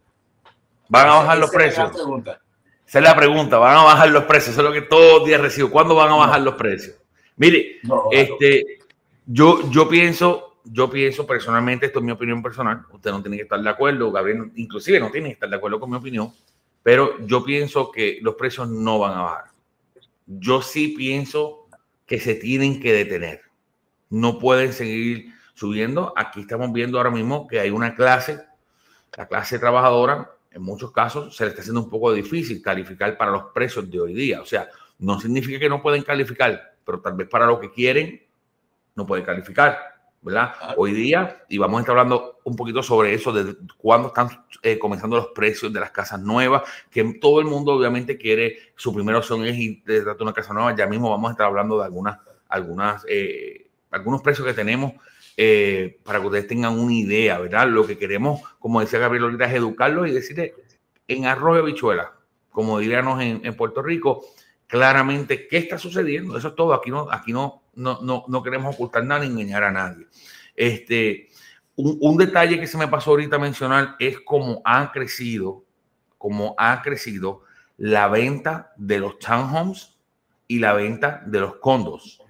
[0.88, 1.90] ¿Van a bajar los precios?
[2.86, 4.54] Esa es la pregunta, ¿van a bajar los precios?
[4.54, 5.70] Eso es lo que todos los días recibo.
[5.70, 6.96] ¿Cuándo van a bajar los precios?
[7.36, 8.78] Mire, este,
[9.26, 13.42] yo, yo pienso, yo pienso personalmente, esto es mi opinión personal, usted no tiene que
[13.42, 16.32] estar de acuerdo, Gabriel inclusive no tiene que estar de acuerdo con mi opinión,
[16.84, 19.44] pero yo pienso que los precios no van a bajar.
[20.26, 21.66] Yo sí pienso
[22.06, 23.40] que se tienen que detener.
[24.10, 26.12] No pueden seguir subiendo.
[26.14, 28.44] Aquí estamos viendo ahora mismo que hay una clase,
[29.16, 33.32] la clase trabajadora, en muchos casos se le está haciendo un poco difícil calificar para
[33.32, 34.42] los precios de hoy día.
[34.42, 34.68] O sea,
[34.98, 38.22] no significa que no pueden calificar, pero tal vez para lo que quieren
[38.94, 39.93] no pueden calificar.
[40.24, 40.54] ¿Verdad?
[40.78, 44.28] Hoy día, y vamos a estar hablando un poquito sobre eso, de cuándo están
[44.62, 48.94] eh, comenzando los precios de las casas nuevas, que todo el mundo obviamente quiere, su
[48.94, 51.84] primera opción es ir de una casa nueva, ya mismo vamos a estar hablando de
[51.84, 54.94] algunas, algunas, eh, algunos precios que tenemos
[55.36, 57.68] eh, para que ustedes tengan una idea, ¿verdad?
[57.68, 60.52] Lo que queremos, como decía Gabriel ahorita, es educarlos y decirles
[61.06, 62.12] en arroz de bichuela,
[62.50, 64.24] como diríamos en, en Puerto Rico,
[64.66, 66.38] claramente qué está sucediendo.
[66.38, 66.72] Eso es todo.
[66.72, 70.06] Aquí no, aquí no, no, no, no queremos ocultar nada ni engañar a nadie.
[70.54, 71.30] Este,
[71.76, 75.64] un, un, detalle que se me pasó ahorita a mencionar es cómo ha crecido,
[76.18, 77.42] cómo ha crecido
[77.76, 79.96] la venta de los townhomes
[80.46, 82.20] y la venta de los condos.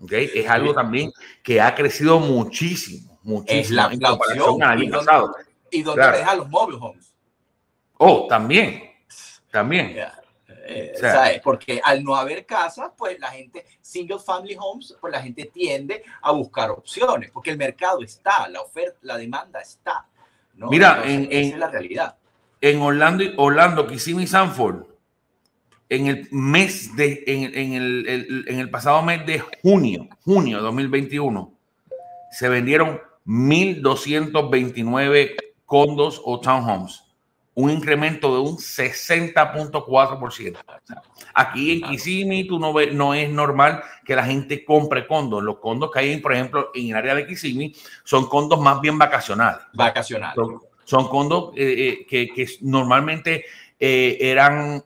[0.00, 0.30] ¿Okay?
[0.34, 1.12] Es algo también
[1.42, 5.34] que ha crecido muchísimo, muchísimo es la, en comparación al año pasado.
[5.70, 7.14] Y donde deja los mobile homes.
[7.98, 8.82] Oh, también,
[9.50, 9.96] también.
[10.72, 15.50] Eh, Porque al no haber casas, pues la gente, single family homes, pues la gente
[15.52, 20.06] tiende a buscar opciones, porque el mercado está, la oferta, la demanda está.
[20.54, 22.16] Mira, en, esa es la realidad.
[22.60, 24.84] En Orlando, Orlando, Kissimmee y Sanford,
[25.88, 30.62] en el mes de, en, en, el, en el pasado mes de junio, junio de
[30.62, 31.52] 2021,
[32.30, 35.34] se vendieron 1.229
[35.66, 37.02] condos o townhomes,
[37.60, 40.56] un incremento de un 60.4%.
[41.34, 45.42] Aquí en Kissimmee tú no, ves, no es normal que la gente compre condos.
[45.42, 48.98] Los condos que hay, por ejemplo, en el área de Kissimmee son condos más bien
[48.98, 49.62] vacacionales.
[49.72, 50.36] Vacacionales.
[50.84, 53.44] Son, condos eh, eh, que, normalmente
[53.78, 54.82] eh, eran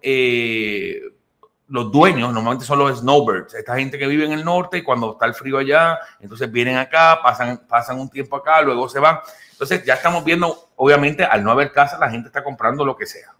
[1.68, 5.12] los dueños normalmente son los snowbirds, esta gente que vive en el norte y cuando
[5.12, 9.18] está el frío allá, entonces vienen acá, pasan, pasan un tiempo acá, luego se van.
[9.54, 13.06] Entonces ya estamos viendo, obviamente, al no haber casa, la gente está comprando lo que
[13.06, 13.34] sea.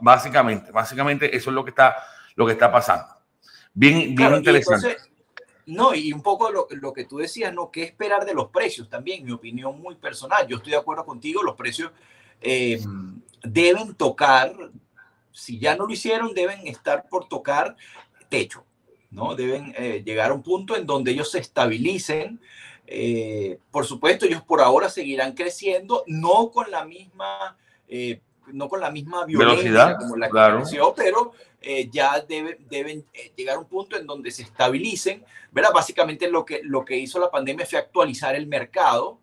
[0.00, 1.96] básicamente, básicamente eso es lo que está,
[2.36, 3.06] lo que está pasando.
[3.72, 4.96] Bien, bien interesante.
[5.66, 7.70] no, y un poco lo, lo, que tú decías, ¿no?
[7.70, 9.24] ¿Qué esperar de los precios también?
[9.24, 10.46] Mi opinión muy personal.
[10.46, 11.90] Yo estoy de acuerdo contigo, los precios
[12.40, 12.80] eh,
[13.42, 14.52] deben tocar
[15.32, 17.76] si ya no lo hicieron, deben estar por tocar
[18.28, 18.64] techo,
[19.10, 19.36] ¿no?
[19.36, 22.40] Deben eh, llegar a un punto en donde ellos se estabilicen.
[22.90, 28.80] Eh, por supuesto, ellos por ahora seguirán creciendo, no con la misma, eh, no con
[28.80, 30.60] la misma velocidad como la claro.
[30.60, 31.32] creció, pero
[31.90, 33.04] ya deben
[33.36, 35.24] llegar a un punto en donde se estabilicen.
[35.50, 35.70] ¿verdad?
[35.74, 39.18] Básicamente lo que, lo que hizo la pandemia fue actualizar el mercado.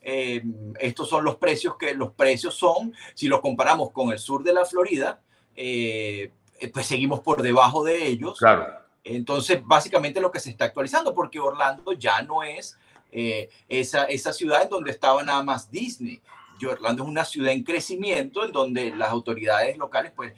[0.00, 4.52] estos son los precios que los precios son, si los comparamos con el sur de
[4.52, 5.20] la Florida,
[5.62, 6.32] eh,
[6.72, 8.38] pues seguimos por debajo de ellos.
[8.38, 8.66] Claro.
[9.04, 12.78] Entonces, básicamente lo que se está actualizando, porque Orlando ya no es
[13.12, 16.20] eh, esa, esa ciudad en donde estaba nada más Disney.
[16.60, 20.34] Y Orlando es una ciudad en crecimiento, en donde las autoridades locales pues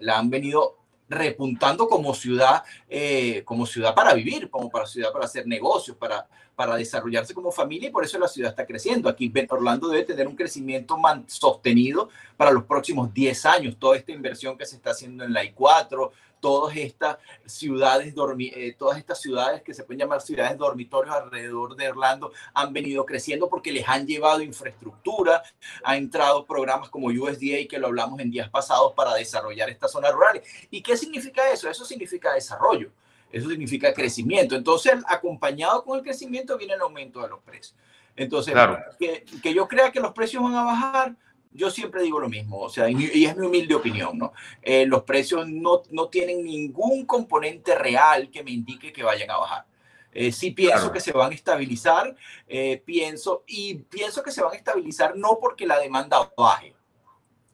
[0.00, 0.76] la han venido
[1.12, 6.26] repuntando como ciudad, eh, como ciudad para vivir, como para ciudad para hacer negocios, para,
[6.54, 9.08] para desarrollarse como familia y por eso la ciudad está creciendo.
[9.08, 13.76] Aquí Orlando debe tener un crecimiento sostenido para los próximos 10 años.
[13.78, 16.10] Toda esta inversión que se está haciendo en la I4,
[16.42, 21.88] todas estas ciudades, eh, todas estas ciudades que se pueden llamar ciudades dormitorios alrededor de
[21.88, 25.40] Orlando han venido creciendo porque les han llevado infraestructura,
[25.84, 30.12] han entrado programas como USDA que lo hablamos en días pasados para desarrollar estas zonas
[30.12, 30.42] rurales.
[30.68, 31.70] ¿Y qué significa eso?
[31.70, 32.90] Eso significa desarrollo.
[33.30, 34.56] Eso significa crecimiento.
[34.56, 37.76] Entonces, acompañado con el crecimiento viene el aumento de los precios.
[38.16, 38.52] Entonces,
[38.98, 41.16] que, que, yo crea que los precios van a bajar,
[41.54, 44.32] yo siempre digo lo mismo, o sea, y, es mi humilde opinión, ¿no?
[44.62, 49.36] Eh, los precios no, no, tienen ningún componente real que me indique que vayan a
[49.36, 49.66] bajar.
[50.12, 52.14] Eh, sí pienso que se van a estabilizar,
[52.46, 56.74] eh, pienso, y pienso que se van a estabilizar no porque la demanda baje.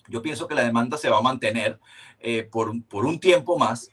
[0.08, 1.78] Yo pienso que la demanda se va a mantener
[2.50, 3.90] por, por un tiempo más,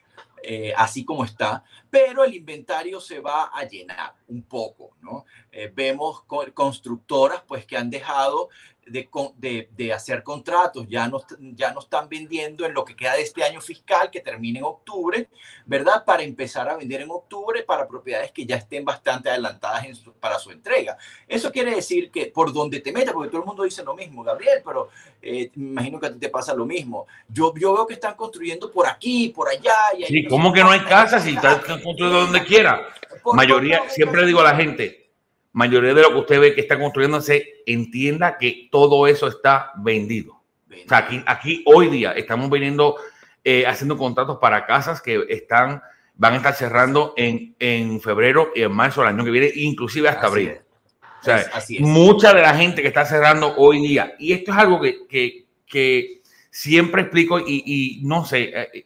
[0.78, 5.26] así como está, pero el inventario se va a llenar un poco, ¿no?
[5.74, 8.50] vemos constructoras pues que han dejado
[8.86, 13.24] de, de, hacer contratos, ya no, ya no están vendiendo en lo que queda de
[13.24, 15.28] este año fiscal que termine en octubre,
[15.66, 16.06] ¿verdad?
[16.06, 19.86] Para empezar a vender en octubre para propiedades que ya estén bastante adelantadas
[20.20, 20.98] para su entrega.
[21.28, 24.24] Eso quiere decir que por donde te metas, porque todo el mundo dice lo mismo,
[24.24, 24.90] Gabriel, pero
[25.22, 27.08] eh, me imagino que a ti te pasa lo mismo.
[27.28, 29.74] Yo, yo veo que están construyendo por aquí, por allá.
[29.98, 32.88] Y sí, ¿cómo que no hay casas si están construyendo donde quiera?
[33.34, 35.05] Mayoría, siempre digo a la gente,
[35.56, 40.34] mayoría de lo que usted ve que está construyéndose, entienda que todo eso está vendido.
[40.34, 42.98] O sea, aquí, aquí hoy día estamos viniendo,
[43.42, 45.82] eh, haciendo contratos para casas que están,
[46.16, 50.10] van a estar cerrando en, en febrero y en marzo del año que viene, inclusive
[50.10, 50.60] hasta abril.
[51.22, 54.82] O sea, mucha de la gente que está cerrando hoy día, y esto es algo
[54.82, 58.86] que, que, que siempre explico y, y no sé, eh,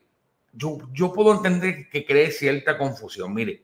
[0.53, 3.34] yo, yo puedo entender que cree cierta confusión.
[3.34, 3.63] Mire,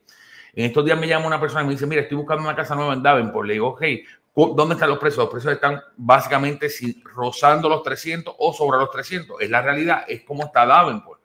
[0.55, 2.75] en estos días me llama una persona y me dice, mira, estoy buscando una casa
[2.75, 3.45] nueva en Davenport.
[3.45, 3.83] Le digo, ok,
[4.35, 5.25] ¿dónde están los precios?
[5.25, 9.41] Los precios están básicamente si, rozando los 300 o sobre los 300.
[9.41, 11.19] Es la realidad, es como está Davenport.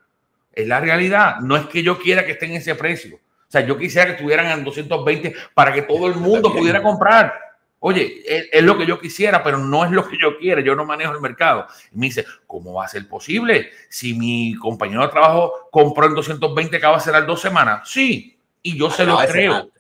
[0.53, 1.37] Es la realidad.
[1.41, 3.17] No es que yo quiera que estén en ese precio.
[3.17, 7.33] O sea, yo quisiera que estuvieran en 220 para que todo el mundo pudiera comprar.
[7.81, 10.61] Oye, es, lo que yo quisiera, pero no es lo que yo quiero.
[10.61, 11.67] Yo no manejo el mercado.
[11.93, 13.71] Y me dice, ¿cómo va a ser posible?
[13.89, 17.89] Si mi compañero de trabajo compró en 220 acaba de cerrar dos semanas.
[17.89, 19.71] Sí, y yo se lo creo.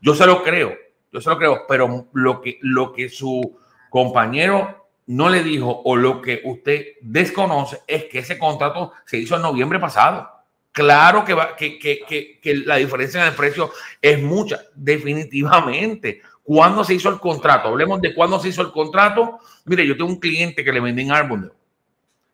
[0.00, 0.76] Yo se lo creo.
[1.12, 1.66] Yo se lo creo.
[1.68, 3.58] Pero lo que, lo que su
[3.90, 9.36] compañero no le dijo o lo que usted desconoce es que ese contrato se hizo
[9.36, 10.30] en noviembre pasado.
[10.70, 16.22] Claro que, va, que, que, que, la diferencia en el precio es mucha, definitivamente.
[16.42, 17.68] ¿Cuándo se hizo el contrato?
[17.68, 19.38] Hablemos de cuándo se hizo el contrato.
[19.64, 21.52] Mire, yo tengo un cliente que le vendí en Arbondale.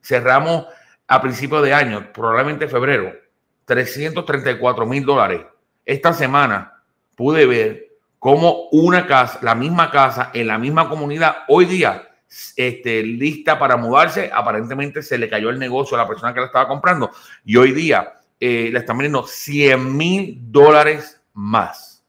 [0.03, 0.67] Cerramos
[1.07, 3.14] a principios de año, probablemente febrero,
[3.64, 5.40] 334 mil dólares
[5.85, 6.83] esta semana
[7.16, 12.09] pude ver cómo una casa, la misma casa, en la misma comunidad, hoy día,
[12.57, 16.47] este, lista para mudarse, aparentemente se le cayó el negocio a la persona que la
[16.47, 17.11] estaba comprando
[17.44, 22.05] y hoy día eh, le están vendiendo 100 mil dólares más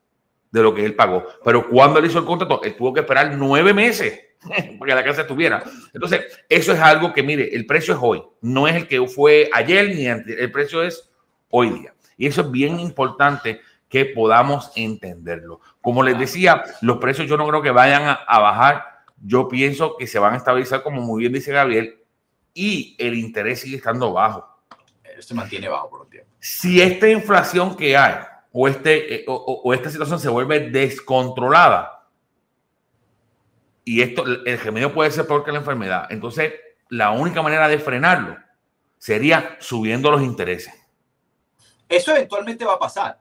[0.51, 1.25] de lo que él pagó.
[1.43, 4.19] Pero cuando él hizo el contrato, él tuvo que esperar nueve meses
[4.79, 5.63] para que la casa estuviera.
[5.93, 9.49] Entonces, eso es algo que, mire, el precio es hoy, no es el que fue
[9.53, 11.09] ayer ni antes, el precio es
[11.49, 11.94] hoy día.
[12.17, 15.61] Y eso es bien importante que podamos entenderlo.
[15.81, 20.07] Como les decía, los precios yo no creo que vayan a, bajar, yo pienso que
[20.07, 21.99] se van a estabilizar, como muy bien dice Gabriel,
[22.53, 24.47] y el interés sigue estando bajo.
[25.19, 26.29] Se mantiene bajo por un tiempo.
[26.39, 28.15] Si esta inflación que hay
[28.51, 31.95] o, este, eh, o esta situación se vuelve descontrolada,
[33.85, 36.07] y esto, el remedio puede ser peor que la enfermedad.
[36.09, 36.53] Entonces,
[36.89, 38.35] la única manera de frenarlo
[38.97, 40.73] sería subiendo los intereses.
[41.87, 43.19] Eso eventualmente va a pasar.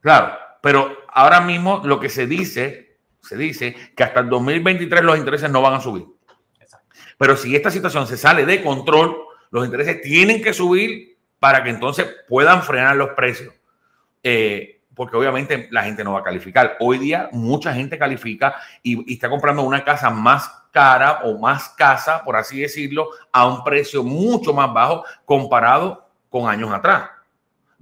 [0.00, 5.18] Claro, pero ahora mismo lo que se dice, se dice que hasta el 2023 los
[5.18, 6.06] intereses no van a subir.
[7.18, 9.16] Pero si esta situación se sale de control,
[9.50, 13.54] los intereses tienen que subir para que entonces puedan frenar los precios.
[14.22, 16.76] Eh, porque obviamente la gente no va a calificar.
[16.80, 22.24] Hoy día mucha gente califica y, está comprando una casa más cara o más casa,
[22.24, 27.10] por así decirlo, a un precio mucho más bajo comparado con años atrás.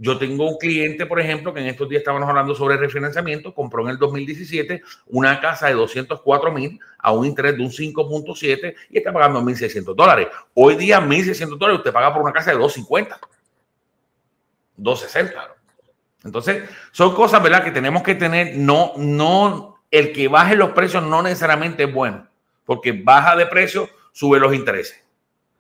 [0.02, 3.82] Yo tengo un cliente, por ejemplo, que en estos días estábamos hablando sobre refinanciamiento, compró
[3.82, 8.96] en el 2017 una casa de 204 mil a un interés de un 5.7 y
[8.96, 10.28] está pagando 1.600 dólares.
[10.54, 13.20] Hoy día 1.600 dólares usted paga por una casa de 250,
[14.78, 15.54] 260.
[16.24, 21.02] Entonces, son cosas, ¿verdad?, que tenemos que tener, no, no, el que baje los precios
[21.02, 22.26] no necesariamente es bueno,
[22.64, 25.04] porque baja de precio, sube los intereses.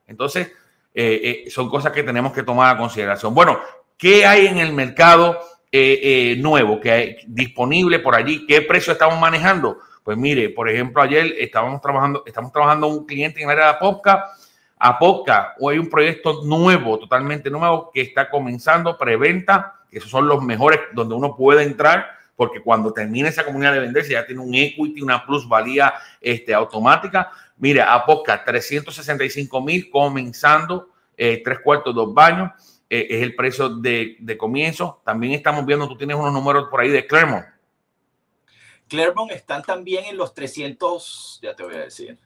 [0.06, 0.50] Entonces,
[0.94, 3.34] eh, eh, son cosas que tenemos que tomar a consideración.
[3.34, 3.60] Bueno,
[4.00, 5.38] ¿qué hay en el mercado
[5.70, 8.46] eh, nuevo que hay disponible por allí?
[8.46, 9.78] ¿Qué precio estamos manejando?
[10.02, 13.70] Pues mire, por ejemplo, ayer estábamos trabajando, estamos trabajando un cliente en el área de
[13.72, 14.32] Apopka.
[14.78, 20.42] Apopka, o hay un proyecto nuevo, totalmente nuevo, que está comenzando preventa esos son los
[20.42, 24.54] mejores donde uno puede entrar, porque cuando termine esa comunidad de venderse ya tiene un
[24.54, 27.30] equity, una plusvalía este, automática.
[27.58, 32.50] Mire, Apoca, 365 mil comenzando, eh, tres cuartos, dos baños,
[32.90, 35.00] eh, es el precio de, de, comienzo.
[35.04, 37.46] También estamos viendo, tú tienes unos números por ahí de Clermont.
[38.88, 42.18] Clermont están también en los 300, ya te voy a decir.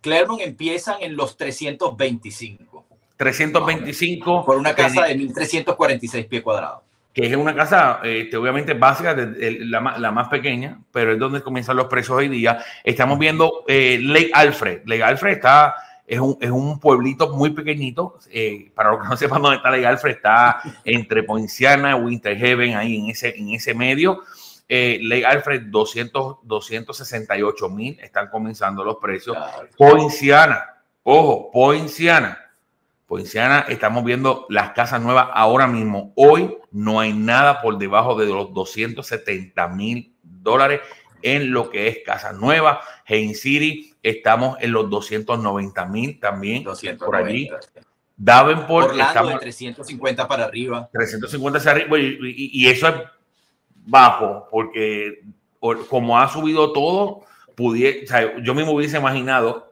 [0.00, 2.86] Clermont empiezan en los 325.
[3.16, 4.44] 325.
[4.44, 6.82] Por una casa de 1.346 pies cuadrados.
[7.12, 11.76] Que es una casa, este, obviamente, básica, la, la, más pequeña, pero es donde comienzan
[11.76, 12.64] los precios hoy día.
[12.82, 14.82] Estamos viendo eh, Lake Alfred.
[14.86, 15.74] Lake Alfred está,
[16.10, 18.18] es un, es un pueblito muy pequeñito.
[18.30, 22.36] Eh, para los que no sepan dónde está Lake Alfred, está entre Poinciana y Winter
[22.36, 24.20] Heaven, ahí en ese, en ese medio.
[24.68, 29.36] Eh, Lake Alfred, 200, 268 mil están comenzando los precios.
[29.76, 32.38] Poinciana, ojo, Poinciana
[33.10, 36.12] Poinciana, estamos viendo las casas nuevas ahora mismo.
[36.14, 40.80] Hoy no hay nada por debajo de los 270 mil dólares
[41.22, 42.78] en lo que es casas nuevas.
[43.06, 47.04] Hain City, estamos en los 290 mil también 290.
[47.04, 47.50] por allí.
[48.16, 50.88] Davenport, Orlando estamos de 350 para arriba.
[50.92, 51.98] 350 hacia arriba.
[51.98, 52.94] Y, eso es
[53.74, 55.22] bajo, porque
[55.88, 57.22] como ha subido todo,
[57.54, 59.70] pudiera, yo mismo hubiese imaginado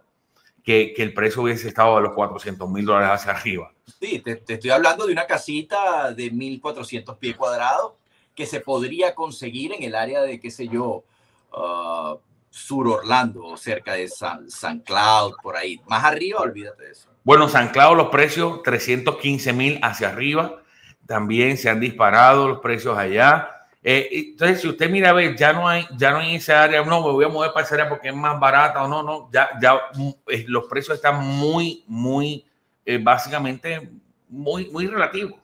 [0.64, 3.72] que, el precio hubiese estado a los 400 mil dólares hacia arriba.
[4.00, 7.92] Sí, te, estoy hablando de una casita de 1.400 pies cuadrados
[8.34, 11.04] que se podría conseguir en el área de, qué sé yo,
[11.52, 12.18] uh,
[12.50, 15.80] Sur Orlando, cerca de San, San Cloud, por ahí.
[15.86, 17.08] Más arriba, olvídate de eso.
[17.22, 20.62] Bueno, San Cloud, los precios 315 mil hacia arriba.
[21.06, 23.58] También se han disparado los precios allá.
[23.82, 26.82] Eh, entonces, si usted mira a ver, ya no hay, ya no hay esa área,
[26.84, 29.30] no, me voy a mover para esa área porque es más barata o no, no,
[29.32, 32.44] ya, ya mm, eh, los precios están muy, muy,
[32.84, 33.90] eh, básicamente,
[34.28, 35.38] muy, muy relativos,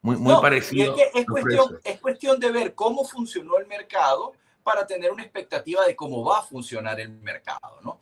[0.00, 0.98] muy, muy parecidos.
[1.14, 5.96] Es, cuestión, es cuestión de ver cómo funcionó el mercado para tener una expectativa de
[5.96, 8.00] cómo va a funcionar el mercado, ¿no?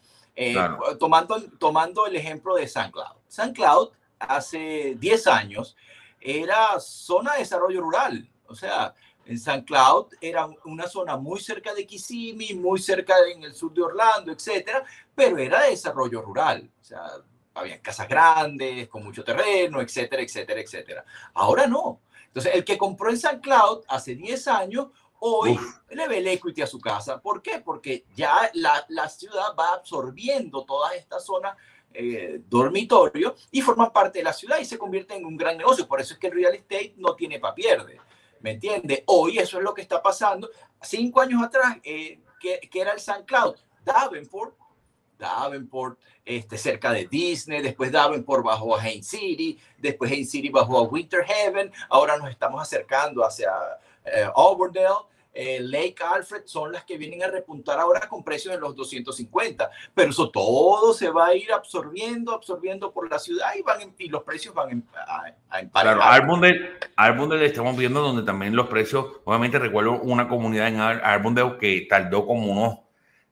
[0.99, 3.17] tomando, tomando el ejemplo de San Cloud.
[3.29, 5.77] San Cloud hace 10 años
[6.21, 8.95] era zona de desarrollo rural, o sea,
[9.27, 13.73] en San Cloud era una zona muy cerca de Kissimmee, muy cerca en el sur
[13.73, 14.85] de Orlando, etcétera,
[15.15, 16.69] pero era de desarrollo rural.
[16.81, 17.03] O sea,
[17.55, 21.05] había casas grandes, con mucho terreno, etcétera, etcétera, etcétera.
[21.35, 22.01] Ahora no.
[22.27, 24.89] Entonces, el que compró en San Cloud hace 10 años,
[25.21, 25.59] hoy
[25.91, 27.21] le ve el equity a su casa.
[27.21, 27.61] ¿Por qué?
[27.61, 31.57] Porque ya la, la ciudad va absorbiendo todas estas zonas
[31.93, 35.89] eh, dormitorio y forman parte de la ciudad y se convierte en un gran negocio.
[35.89, 38.01] Por eso es que el real estate no tiene para pierde.
[38.41, 39.03] ¿Me entiende?
[39.07, 40.49] Hoy eso es lo que está pasando.
[40.81, 44.57] Cinco años atrás, eh, que, era el San Cloud, Davenport,
[45.19, 50.79] Davenport, este, cerca de Disney, después Davenport bajó a Haines City, después Haines City bajó
[50.79, 53.51] a Winter Heaven, ahora nos estamos acercando hacia
[54.05, 58.61] eh, Auburndale, eh, Lake Alfred son las que vienen a repuntar ahora con precios en
[58.61, 63.63] los 250, pero eso todo se va a ir absorbiendo, absorbiendo por la ciudad y,
[63.63, 65.97] van y los precios van a, a emparejar.
[65.97, 66.57] Claro,
[66.97, 72.27] Arbondale, estamos viendo donde también los precios, obviamente recuerdo una comunidad en Arbondale que tardó
[72.27, 72.79] como unos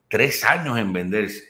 [0.08, 1.47] tres años en venderse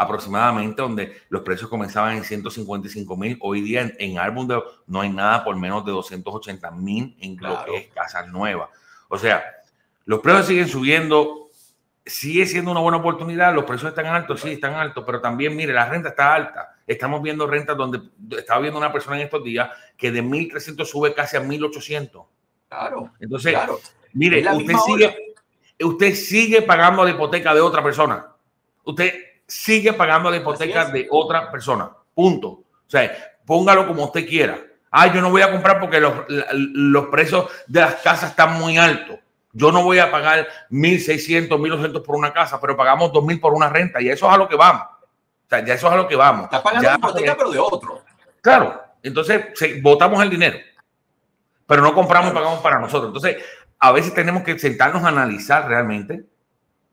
[0.00, 3.36] aproximadamente, donde los precios comenzaban en 155 mil.
[3.42, 7.62] Hoy día en, en Arbondale no hay nada por menos de 280 mil en lo
[7.66, 8.70] que es casas nuevas.
[9.10, 9.44] O sea,
[10.06, 11.50] los precios siguen subiendo,
[12.06, 15.74] sigue siendo una buena oportunidad, los precios están altos, sí, están altos, pero también, mire,
[15.74, 16.76] la renta está alta.
[16.86, 18.00] Estamos viendo rentas donde
[18.38, 22.24] estaba viendo una persona en estos días que de 1.300 sube casi a 1.800.
[22.70, 23.12] Claro.
[23.20, 23.54] Entonces,
[24.14, 25.34] mire, usted sigue,
[25.78, 28.26] usted sigue pagando la hipoteca de otra persona.
[28.82, 31.90] Usted sigue pagando la hipoteca de otra persona.
[32.14, 32.48] Punto.
[32.48, 33.12] O sea,
[33.44, 34.58] póngalo como usted quiera.
[34.90, 36.12] Ah, yo no voy a comprar porque los,
[36.52, 39.18] los precios de las casas están muy altos.
[39.52, 43.68] Yo no voy a pagar 1.600, 1.200 por una casa, pero pagamos 2.000 por una
[43.68, 44.82] renta y eso es a lo que vamos.
[44.82, 46.44] O sea, ya eso es a lo que vamos.
[46.44, 48.04] Está pagando la hipoteca, pero de otro.
[48.40, 48.80] Claro.
[49.02, 49.46] Entonces,
[49.82, 50.58] votamos el dinero,
[51.66, 53.08] pero no compramos y pagamos para nosotros.
[53.08, 53.42] Entonces,
[53.78, 56.24] a veces tenemos que sentarnos a analizar realmente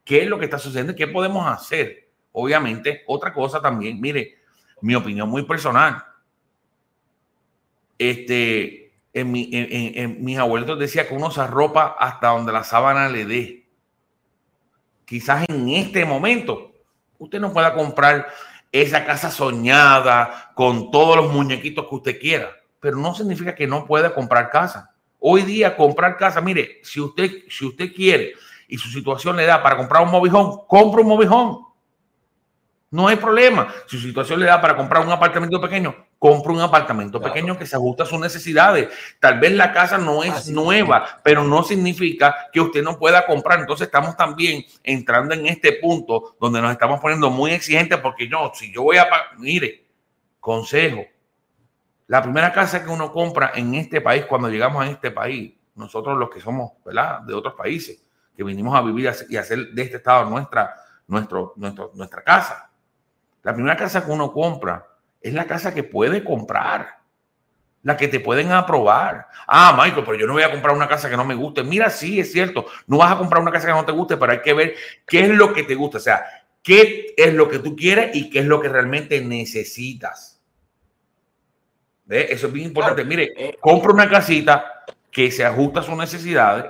[0.04, 2.07] qué es lo que está sucediendo y qué podemos hacer.
[2.32, 4.38] Obviamente, otra cosa también, mire,
[4.82, 6.04] mi opinión muy personal.
[7.98, 13.10] Este, en, mi, en, mis abuelitos decía que uno se arropa hasta donde la sábana
[13.10, 13.68] le dé.
[15.06, 16.72] Quizás en este momento
[17.18, 18.28] usted no pueda comprar
[18.72, 23.86] esa casa soñada con todos los muñequitos que usted quiera, pero no significa que no
[23.86, 24.94] pueda comprar casa.
[25.20, 28.34] Hoy día comprar casa, mire, si usted, si usted quiere
[28.68, 31.67] y su situación le da para comprar un movijón, compra un movijón.
[32.90, 33.68] No hay problema.
[33.86, 37.66] Si su situación le da para comprar un apartamento pequeño, compra un apartamento pequeño que
[37.66, 38.90] se ajusta a sus necesidades.
[39.20, 43.60] Tal vez la casa no es nueva, pero no significa que usted no pueda comprar.
[43.60, 48.52] Entonces estamos también entrando en este punto donde nos estamos poniendo muy exigentes porque yo,
[48.56, 49.08] si yo voy a
[49.38, 49.86] mire,
[50.40, 51.04] consejo,
[52.08, 56.18] la primera casa que uno compra en este país, cuando llegamos a este país, nosotros
[56.18, 57.20] los que somos, ¿verdad?
[57.22, 58.02] De otros países,
[58.34, 60.74] que vinimos a vivir y hacer de este estado nuestra,
[61.06, 62.67] nuestro, nuestro, nuestra casa.
[63.48, 64.86] La primera casa que uno compra
[65.22, 66.98] es la casa que puede comprar,
[67.82, 69.26] la que te pueden aprobar.
[69.48, 71.64] Ah, Michael, pero yo no voy a comprar una casa que no me guste.
[71.64, 74.34] Mira, sí, es cierto, no vas a comprar una casa que no te guste, pero
[74.34, 74.76] hay que ver
[75.08, 76.26] qué es lo que te gusta, o sea,
[76.62, 80.42] qué es lo que tú quieres y qué es lo que realmente necesitas.
[82.04, 82.28] ¿Ve?
[82.30, 83.06] Eso es bien importante.
[83.06, 86.66] Mire, eh, compra una casita que se ajusta a sus necesidades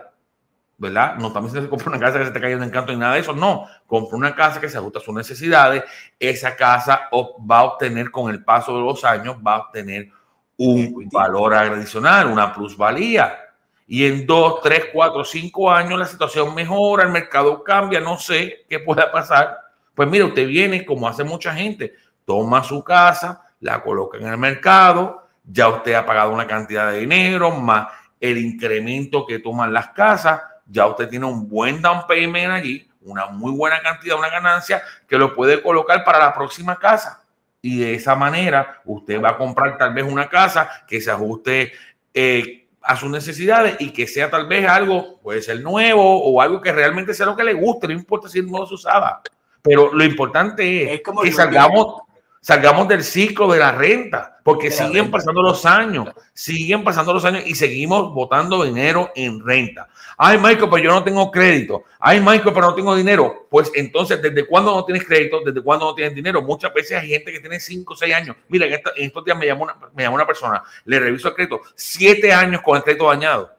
[0.77, 1.15] ¿verdad?
[1.15, 3.15] No estamos diciendo que compra una casa que se te cayendo en encanto ni nada
[3.15, 3.67] de eso, no.
[3.87, 5.83] Compra una casa que se ajusta a sus necesidades.
[6.19, 10.09] Esa casa va a obtener con el paso de los años, va a obtener
[10.57, 13.39] un valor adicional, una plusvalía.
[13.87, 18.65] Y en dos, tres, cuatro, cinco años la situación mejora, el mercado cambia, no sé
[18.69, 19.57] qué pueda pasar.
[19.95, 21.93] Pues mire, usted viene como hace mucha gente,
[22.25, 26.99] toma su casa, la coloca en el mercado, ya usted ha pagado una cantidad de
[26.99, 27.87] dinero, más
[28.19, 33.27] el incremento que toman las casas, ya usted tiene un buen down payment allí, una
[33.27, 37.23] muy buena cantidad, una ganancia que lo puede colocar para la próxima casa.
[37.61, 41.73] Y de esa manera usted va a comprar tal vez una casa que se ajuste
[42.13, 46.61] eh, a sus necesidades y que sea tal vez algo, puede ser nuevo o algo
[46.61, 49.21] que realmente sea lo que le guste, no importa si no se usaba.
[49.61, 52.03] Pero lo importante es, que salgamos,
[52.41, 57.43] salgamos del ciclo de la renta, porque siguen pasando los años, siguen pasando los años
[57.45, 59.89] y seguimos botando dinero en renta.
[60.17, 61.83] Ay, Michael, pero yo no tengo crédito.
[61.99, 63.47] Ay, Michael, pero no tengo dinero.
[63.49, 65.41] Pues entonces, ¿desde cuándo no tienes crédito?
[65.45, 66.41] ¿Desde cuándo no tienes dinero?
[66.41, 68.35] Muchas veces hay gente que tiene 5 o 6 años.
[68.47, 71.61] Mira, en, estos días me llamó, una, me llamó una persona, le reviso el crédito,
[71.75, 73.55] 7 años con el crédito dañado.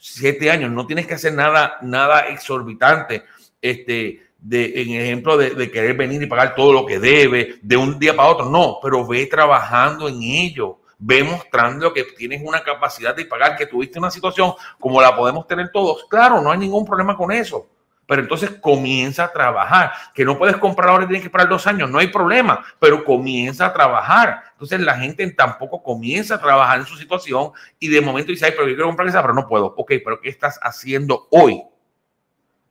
[0.00, 3.24] 7 años, no tienes que hacer nada, nada exorbitante.
[3.60, 7.98] Este, de, en ejemplo de, querer venir y pagar todo lo que debe de un
[7.98, 8.48] día para otro.
[8.48, 10.78] No, pero ve trabajando en ello.
[11.00, 15.46] Ve mostrando que tienes una capacidad de pagar, que tuviste una situación como la podemos
[15.46, 16.06] tener todos.
[16.08, 17.68] Claro, no hay ningún problema con eso.
[18.04, 19.92] Pero entonces comienza a trabajar.
[20.14, 21.90] Que no puedes comprar ahora y tienes que esperar dos años.
[21.90, 24.44] No hay problema, pero comienza a trabajar.
[24.52, 28.52] Entonces la gente tampoco comienza a trabajar en su situación y de momento dice, Ay,
[28.52, 29.66] pero yo quiero comprar esa, pero no puedo.
[29.76, 31.62] Ok, pero ¿qué estás haciendo hoy?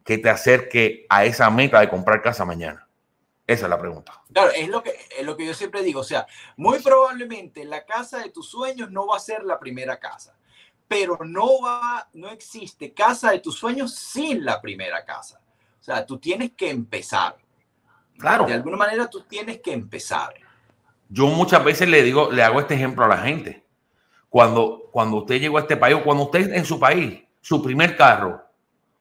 [0.07, 2.87] Que te acerque a esa meta de comprar casa mañana?
[3.45, 4.13] Esa es la pregunta.
[4.31, 5.99] Claro, es lo que, es lo que yo siempre digo.
[5.99, 9.99] O sea, muy probablemente la casa de tus sueños no va a ser la primera
[9.99, 10.33] casa,
[10.87, 15.41] pero no va, no existe casa de tus sueños sin la primera casa.
[15.77, 17.35] O sea, tú tienes que empezar.
[18.17, 18.45] Claro.
[18.45, 20.35] De alguna manera tú tienes que empezar.
[21.09, 23.65] Yo muchas veces le digo, le hago este ejemplo a la gente.
[24.29, 28.46] Cuando, cuando usted llegó a este país, cuando usted en su país, su primer carro,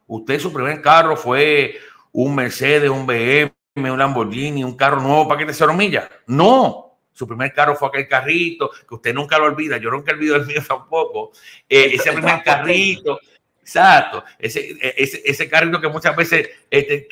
[0.06, 1.78] usted su primer carro fue
[2.12, 6.08] un Mercedes, un BM, un Lamborghini, un carro nuevo paquete de cero millas.
[6.26, 10.36] No, su primer carro fue aquel carrito, que usted nunca lo olvida, yo nunca olvido
[10.36, 11.32] el mío tampoco.
[11.68, 13.18] Eh, ese primer carrito,
[13.60, 17.08] exacto, ese, ese, ese, carrito que muchas veces este,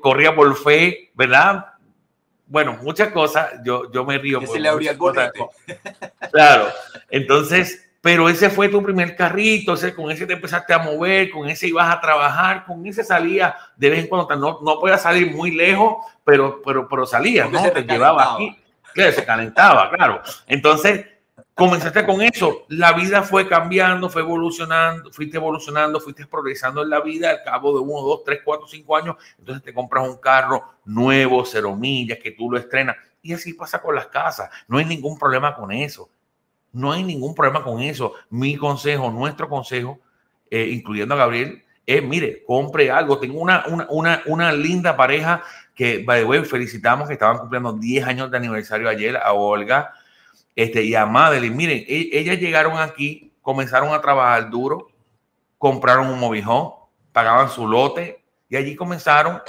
[0.00, 1.66] corría por fe, ¿verdad?
[2.46, 4.40] Bueno, muchas cosas, yo, yo me río.
[4.46, 4.98] se le abría el
[6.30, 6.68] Claro,
[7.10, 11.48] entonces pero ese fue tu primer carrito, ese, con ese te empezaste a mover, con
[11.48, 15.34] ese ibas a trabajar, con ese salía de vez en cuando, no, no podía salir
[15.34, 17.68] muy lejos, pero, pero, pero salía, ¿no?
[17.68, 18.56] Te llevaba aquí,
[18.94, 20.22] claro, se calentaba, claro.
[20.46, 21.04] Entonces,
[21.52, 27.00] comenzaste con eso, la vida fue cambiando, fue evolucionando, fuiste evolucionando, fuiste progresando en la
[27.00, 30.62] vida, al cabo de uno, dos, tres, cuatro, cinco años, entonces te compras un carro
[30.84, 32.94] nuevo, cero millas, que tú lo estrenas.
[33.20, 36.08] Y así pasa con las casas, no hay ningún problema con eso.
[36.76, 38.12] No hay ningún problema con eso.
[38.28, 39.98] Mi consejo, nuestro consejo,
[40.50, 43.18] eh, incluyendo a Gabriel, es, mire, compre algo.
[43.18, 45.42] Tengo una, una, una, linda pareja
[45.74, 49.94] que, by the way, felicitamos que estaban cumpliendo 10 años de aniversario ayer a Olga
[50.54, 51.56] este, y a Madeline.
[51.56, 54.90] Miren, e, ellas llegaron aquí, comenzaron a trabajar duro,
[55.56, 56.72] compraron un movijón,
[57.10, 59.40] pagaban su lote y allí comenzaron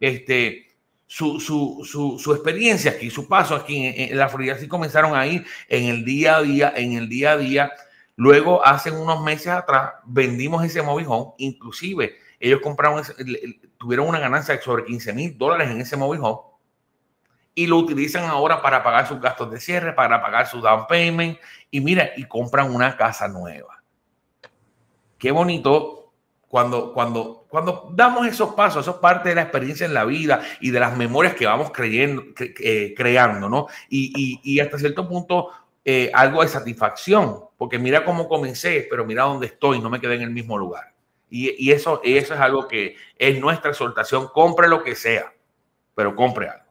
[0.00, 0.69] este,
[1.12, 5.44] su, su, su, su, experiencia aquí, su paso aquí en, la Florida, así comenzaron ahí
[5.66, 7.72] en el día a día, en el día a día.
[8.14, 13.02] Luego, hace unos meses atrás, vendimos ese movijón, inclusive ellos compraron,
[13.76, 16.36] tuvieron una ganancia de sobre 15 mil dólares en ese movijón
[17.56, 21.40] y lo utilizan ahora para pagar sus gastos de cierre, para pagar su down payment
[21.72, 23.82] y mira, y compran una casa nueva.
[25.18, 25.99] Qué bonito
[26.50, 30.42] cuando, cuando, cuando damos esos pasos, eso es parte de la experiencia en la vida
[30.60, 33.68] y de las memorias que vamos creyendo, eh, creando, ¿no?
[33.88, 35.50] Y, y, hasta cierto punto
[35.84, 40.16] eh, algo de satisfacción, porque mira cómo comencé, pero mira dónde estoy, no me quedé
[40.16, 40.92] en el mismo lugar.
[41.30, 45.32] Y, y eso, eso es algo que es nuestra exhortación, compre lo que sea,
[45.94, 46.64] pero compre algo.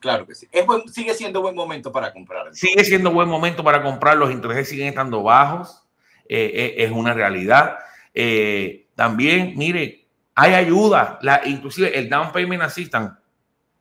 [0.00, 0.48] Claro que sí.
[0.94, 2.54] sigue siendo buen momento para comprar.
[2.54, 5.86] Sigue siendo buen momento para comprar, los intereses siguen estando bajos,
[6.26, 7.80] eh, es una realidad.
[8.18, 13.14] Eh, también, mire, hay ayuda, la, inclusive el Down Payment Assistance,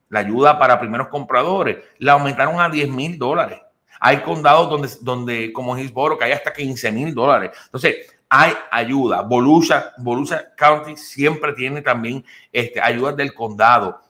[0.09, 3.61] la ayuda para primeros compradores, la aumentaron a 10 mil dólares.
[3.97, 7.51] Hay condados donde, donde como Hillsborough, que hay hasta 15 mil dólares.
[7.67, 9.21] Entonces, hay ayuda.
[9.21, 14.01] Volusia, Volusia County siempre tiene también este, ayudas del condado.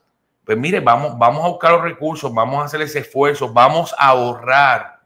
[0.43, 4.07] Pues mire, vamos, vamos a buscar los recursos, vamos a hacer ese esfuerzo, vamos a
[4.07, 5.01] ahorrar.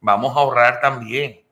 [0.00, 1.42] Vamos a ahorrar también.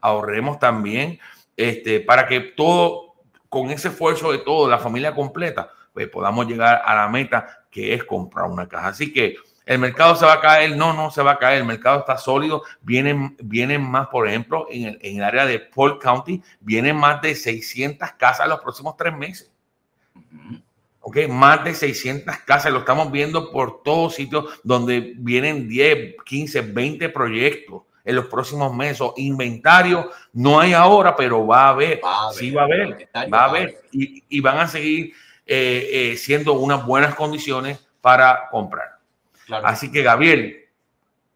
[0.00, 1.18] Ahorremos también
[1.56, 3.14] este, para que todo,
[3.48, 7.94] con ese esfuerzo de todo, la familia completa, pues podamos llegar a la meta que
[7.94, 8.88] es comprar una casa.
[8.88, 11.64] Así que el mercado se va a caer, no, no se va a caer, el
[11.64, 15.98] mercado está sólido, vienen, vienen más, por ejemplo, en el, en el área de Paul
[15.98, 19.52] County, vienen más de 600 casas en los próximos tres meses.
[21.00, 26.60] Ok, más de 600 casas, lo estamos viendo por todos sitios donde vienen 10, 15,
[26.60, 29.06] 20 proyectos en los próximos meses.
[29.16, 32.00] Inventario no hay ahora, pero va a haber.
[32.32, 33.08] sí va a haber.
[33.32, 33.82] Va a haber.
[33.92, 35.14] Y, van a seguir
[35.46, 38.98] eh, eh, siendo unas buenas condiciones para comprar.
[39.62, 40.68] Así que, Gabriel,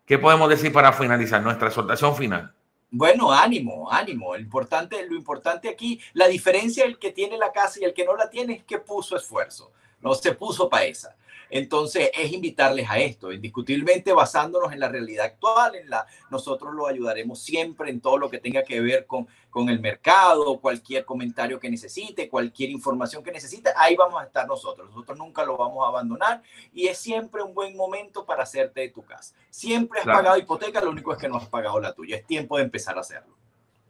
[0.05, 2.53] ¿qué podemos decir para finalizar nuestra exhortación final?
[2.91, 4.35] Bueno, ánimo, ánimo.
[4.35, 8.05] El importante, lo importante aquí, la diferencia el que tiene la casa y el que
[8.05, 9.73] no la tiene es que puso esfuerzo.
[10.01, 11.17] No se puso para esa.
[11.51, 16.87] Entonces, es invitarles a esto, indiscutiblemente basándonos en la realidad actual, en la, nosotros lo
[16.87, 21.59] ayudaremos siempre en todo lo que tenga que ver con, con el mercado, cualquier comentario
[21.59, 24.91] que necesite, cualquier información que necesite, ahí vamos a estar nosotros.
[24.91, 26.43] Nosotros nunca lo vamos a abandonar
[26.75, 29.35] y es siempre un buen momento para hacerte de tu casa.
[29.51, 32.17] Siempre has pagado hipoteca, lo único es que no has pagado la tuya.
[32.17, 33.35] Es tiempo de empezar a hacerlo.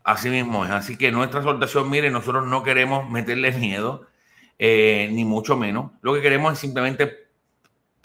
[0.05, 0.71] Así mismo es.
[0.71, 4.07] Así que nuestra soltación, mire, nosotros no queremos meterle miedo,
[4.57, 5.91] eh, ni mucho menos.
[6.01, 7.26] Lo que queremos es simplemente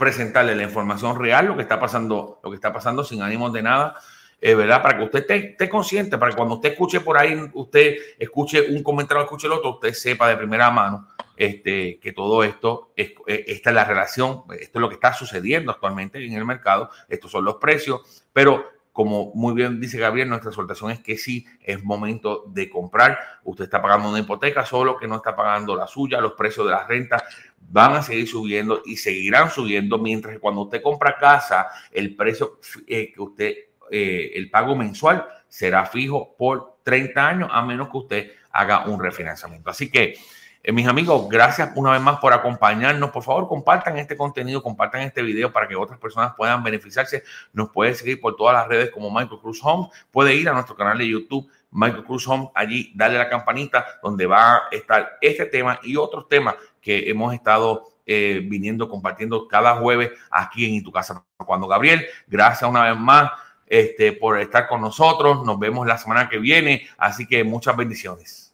[0.01, 3.61] presentarle la información real, lo que está pasando, lo que está pasando sin ánimos de
[3.61, 3.97] nada,
[4.41, 4.81] eh, ¿verdad?
[4.81, 8.81] Para que usted esté, consciente, para que cuando usted escuche por ahí, usted escuche un
[8.81, 13.45] comentario, escuche el otro, usted sepa de primera mano este, que todo esto, es, eh,
[13.45, 17.29] esta es la relación, esto es lo que está sucediendo actualmente en el mercado, estos
[17.29, 21.83] son los precios, pero como muy bien dice Gabriel, nuestra soltación es que sí es
[21.83, 23.17] momento de comprar.
[23.43, 26.19] Usted está pagando una hipoteca, solo que no está pagando la suya.
[26.19, 27.23] Los precios de las rentas
[27.57, 32.59] van a seguir subiendo y seguirán subiendo, mientras que cuando usted compra casa, el precio
[32.85, 33.55] eh, que usted,
[33.89, 39.01] eh, el pago mensual será fijo por 30 años, a menos que usted haga un
[39.01, 39.69] refinanciamiento.
[39.69, 40.15] Así que
[40.63, 43.09] Eh, mis amigos, gracias una vez más por acompañarnos.
[43.09, 47.23] Por favor, compartan este contenido, compartan este video para que otras personas puedan beneficiarse.
[47.51, 49.89] Nos puede seguir por todas las redes como Michael Cruz Home.
[50.11, 54.27] Puede ir a nuestro canal de YouTube, Michael Cruz Home, allí darle la campanita donde
[54.27, 59.77] va a estar este tema y otros temas que hemos estado eh, viniendo compartiendo cada
[59.77, 61.23] jueves aquí en Tu Casa.
[61.37, 63.31] Cuando Gabriel, gracias una vez más
[63.65, 65.43] este, por estar con nosotros.
[65.43, 66.87] Nos vemos la semana que viene.
[66.97, 68.50] Así que muchas bendiciones.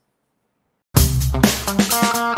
[1.67, 2.36] Música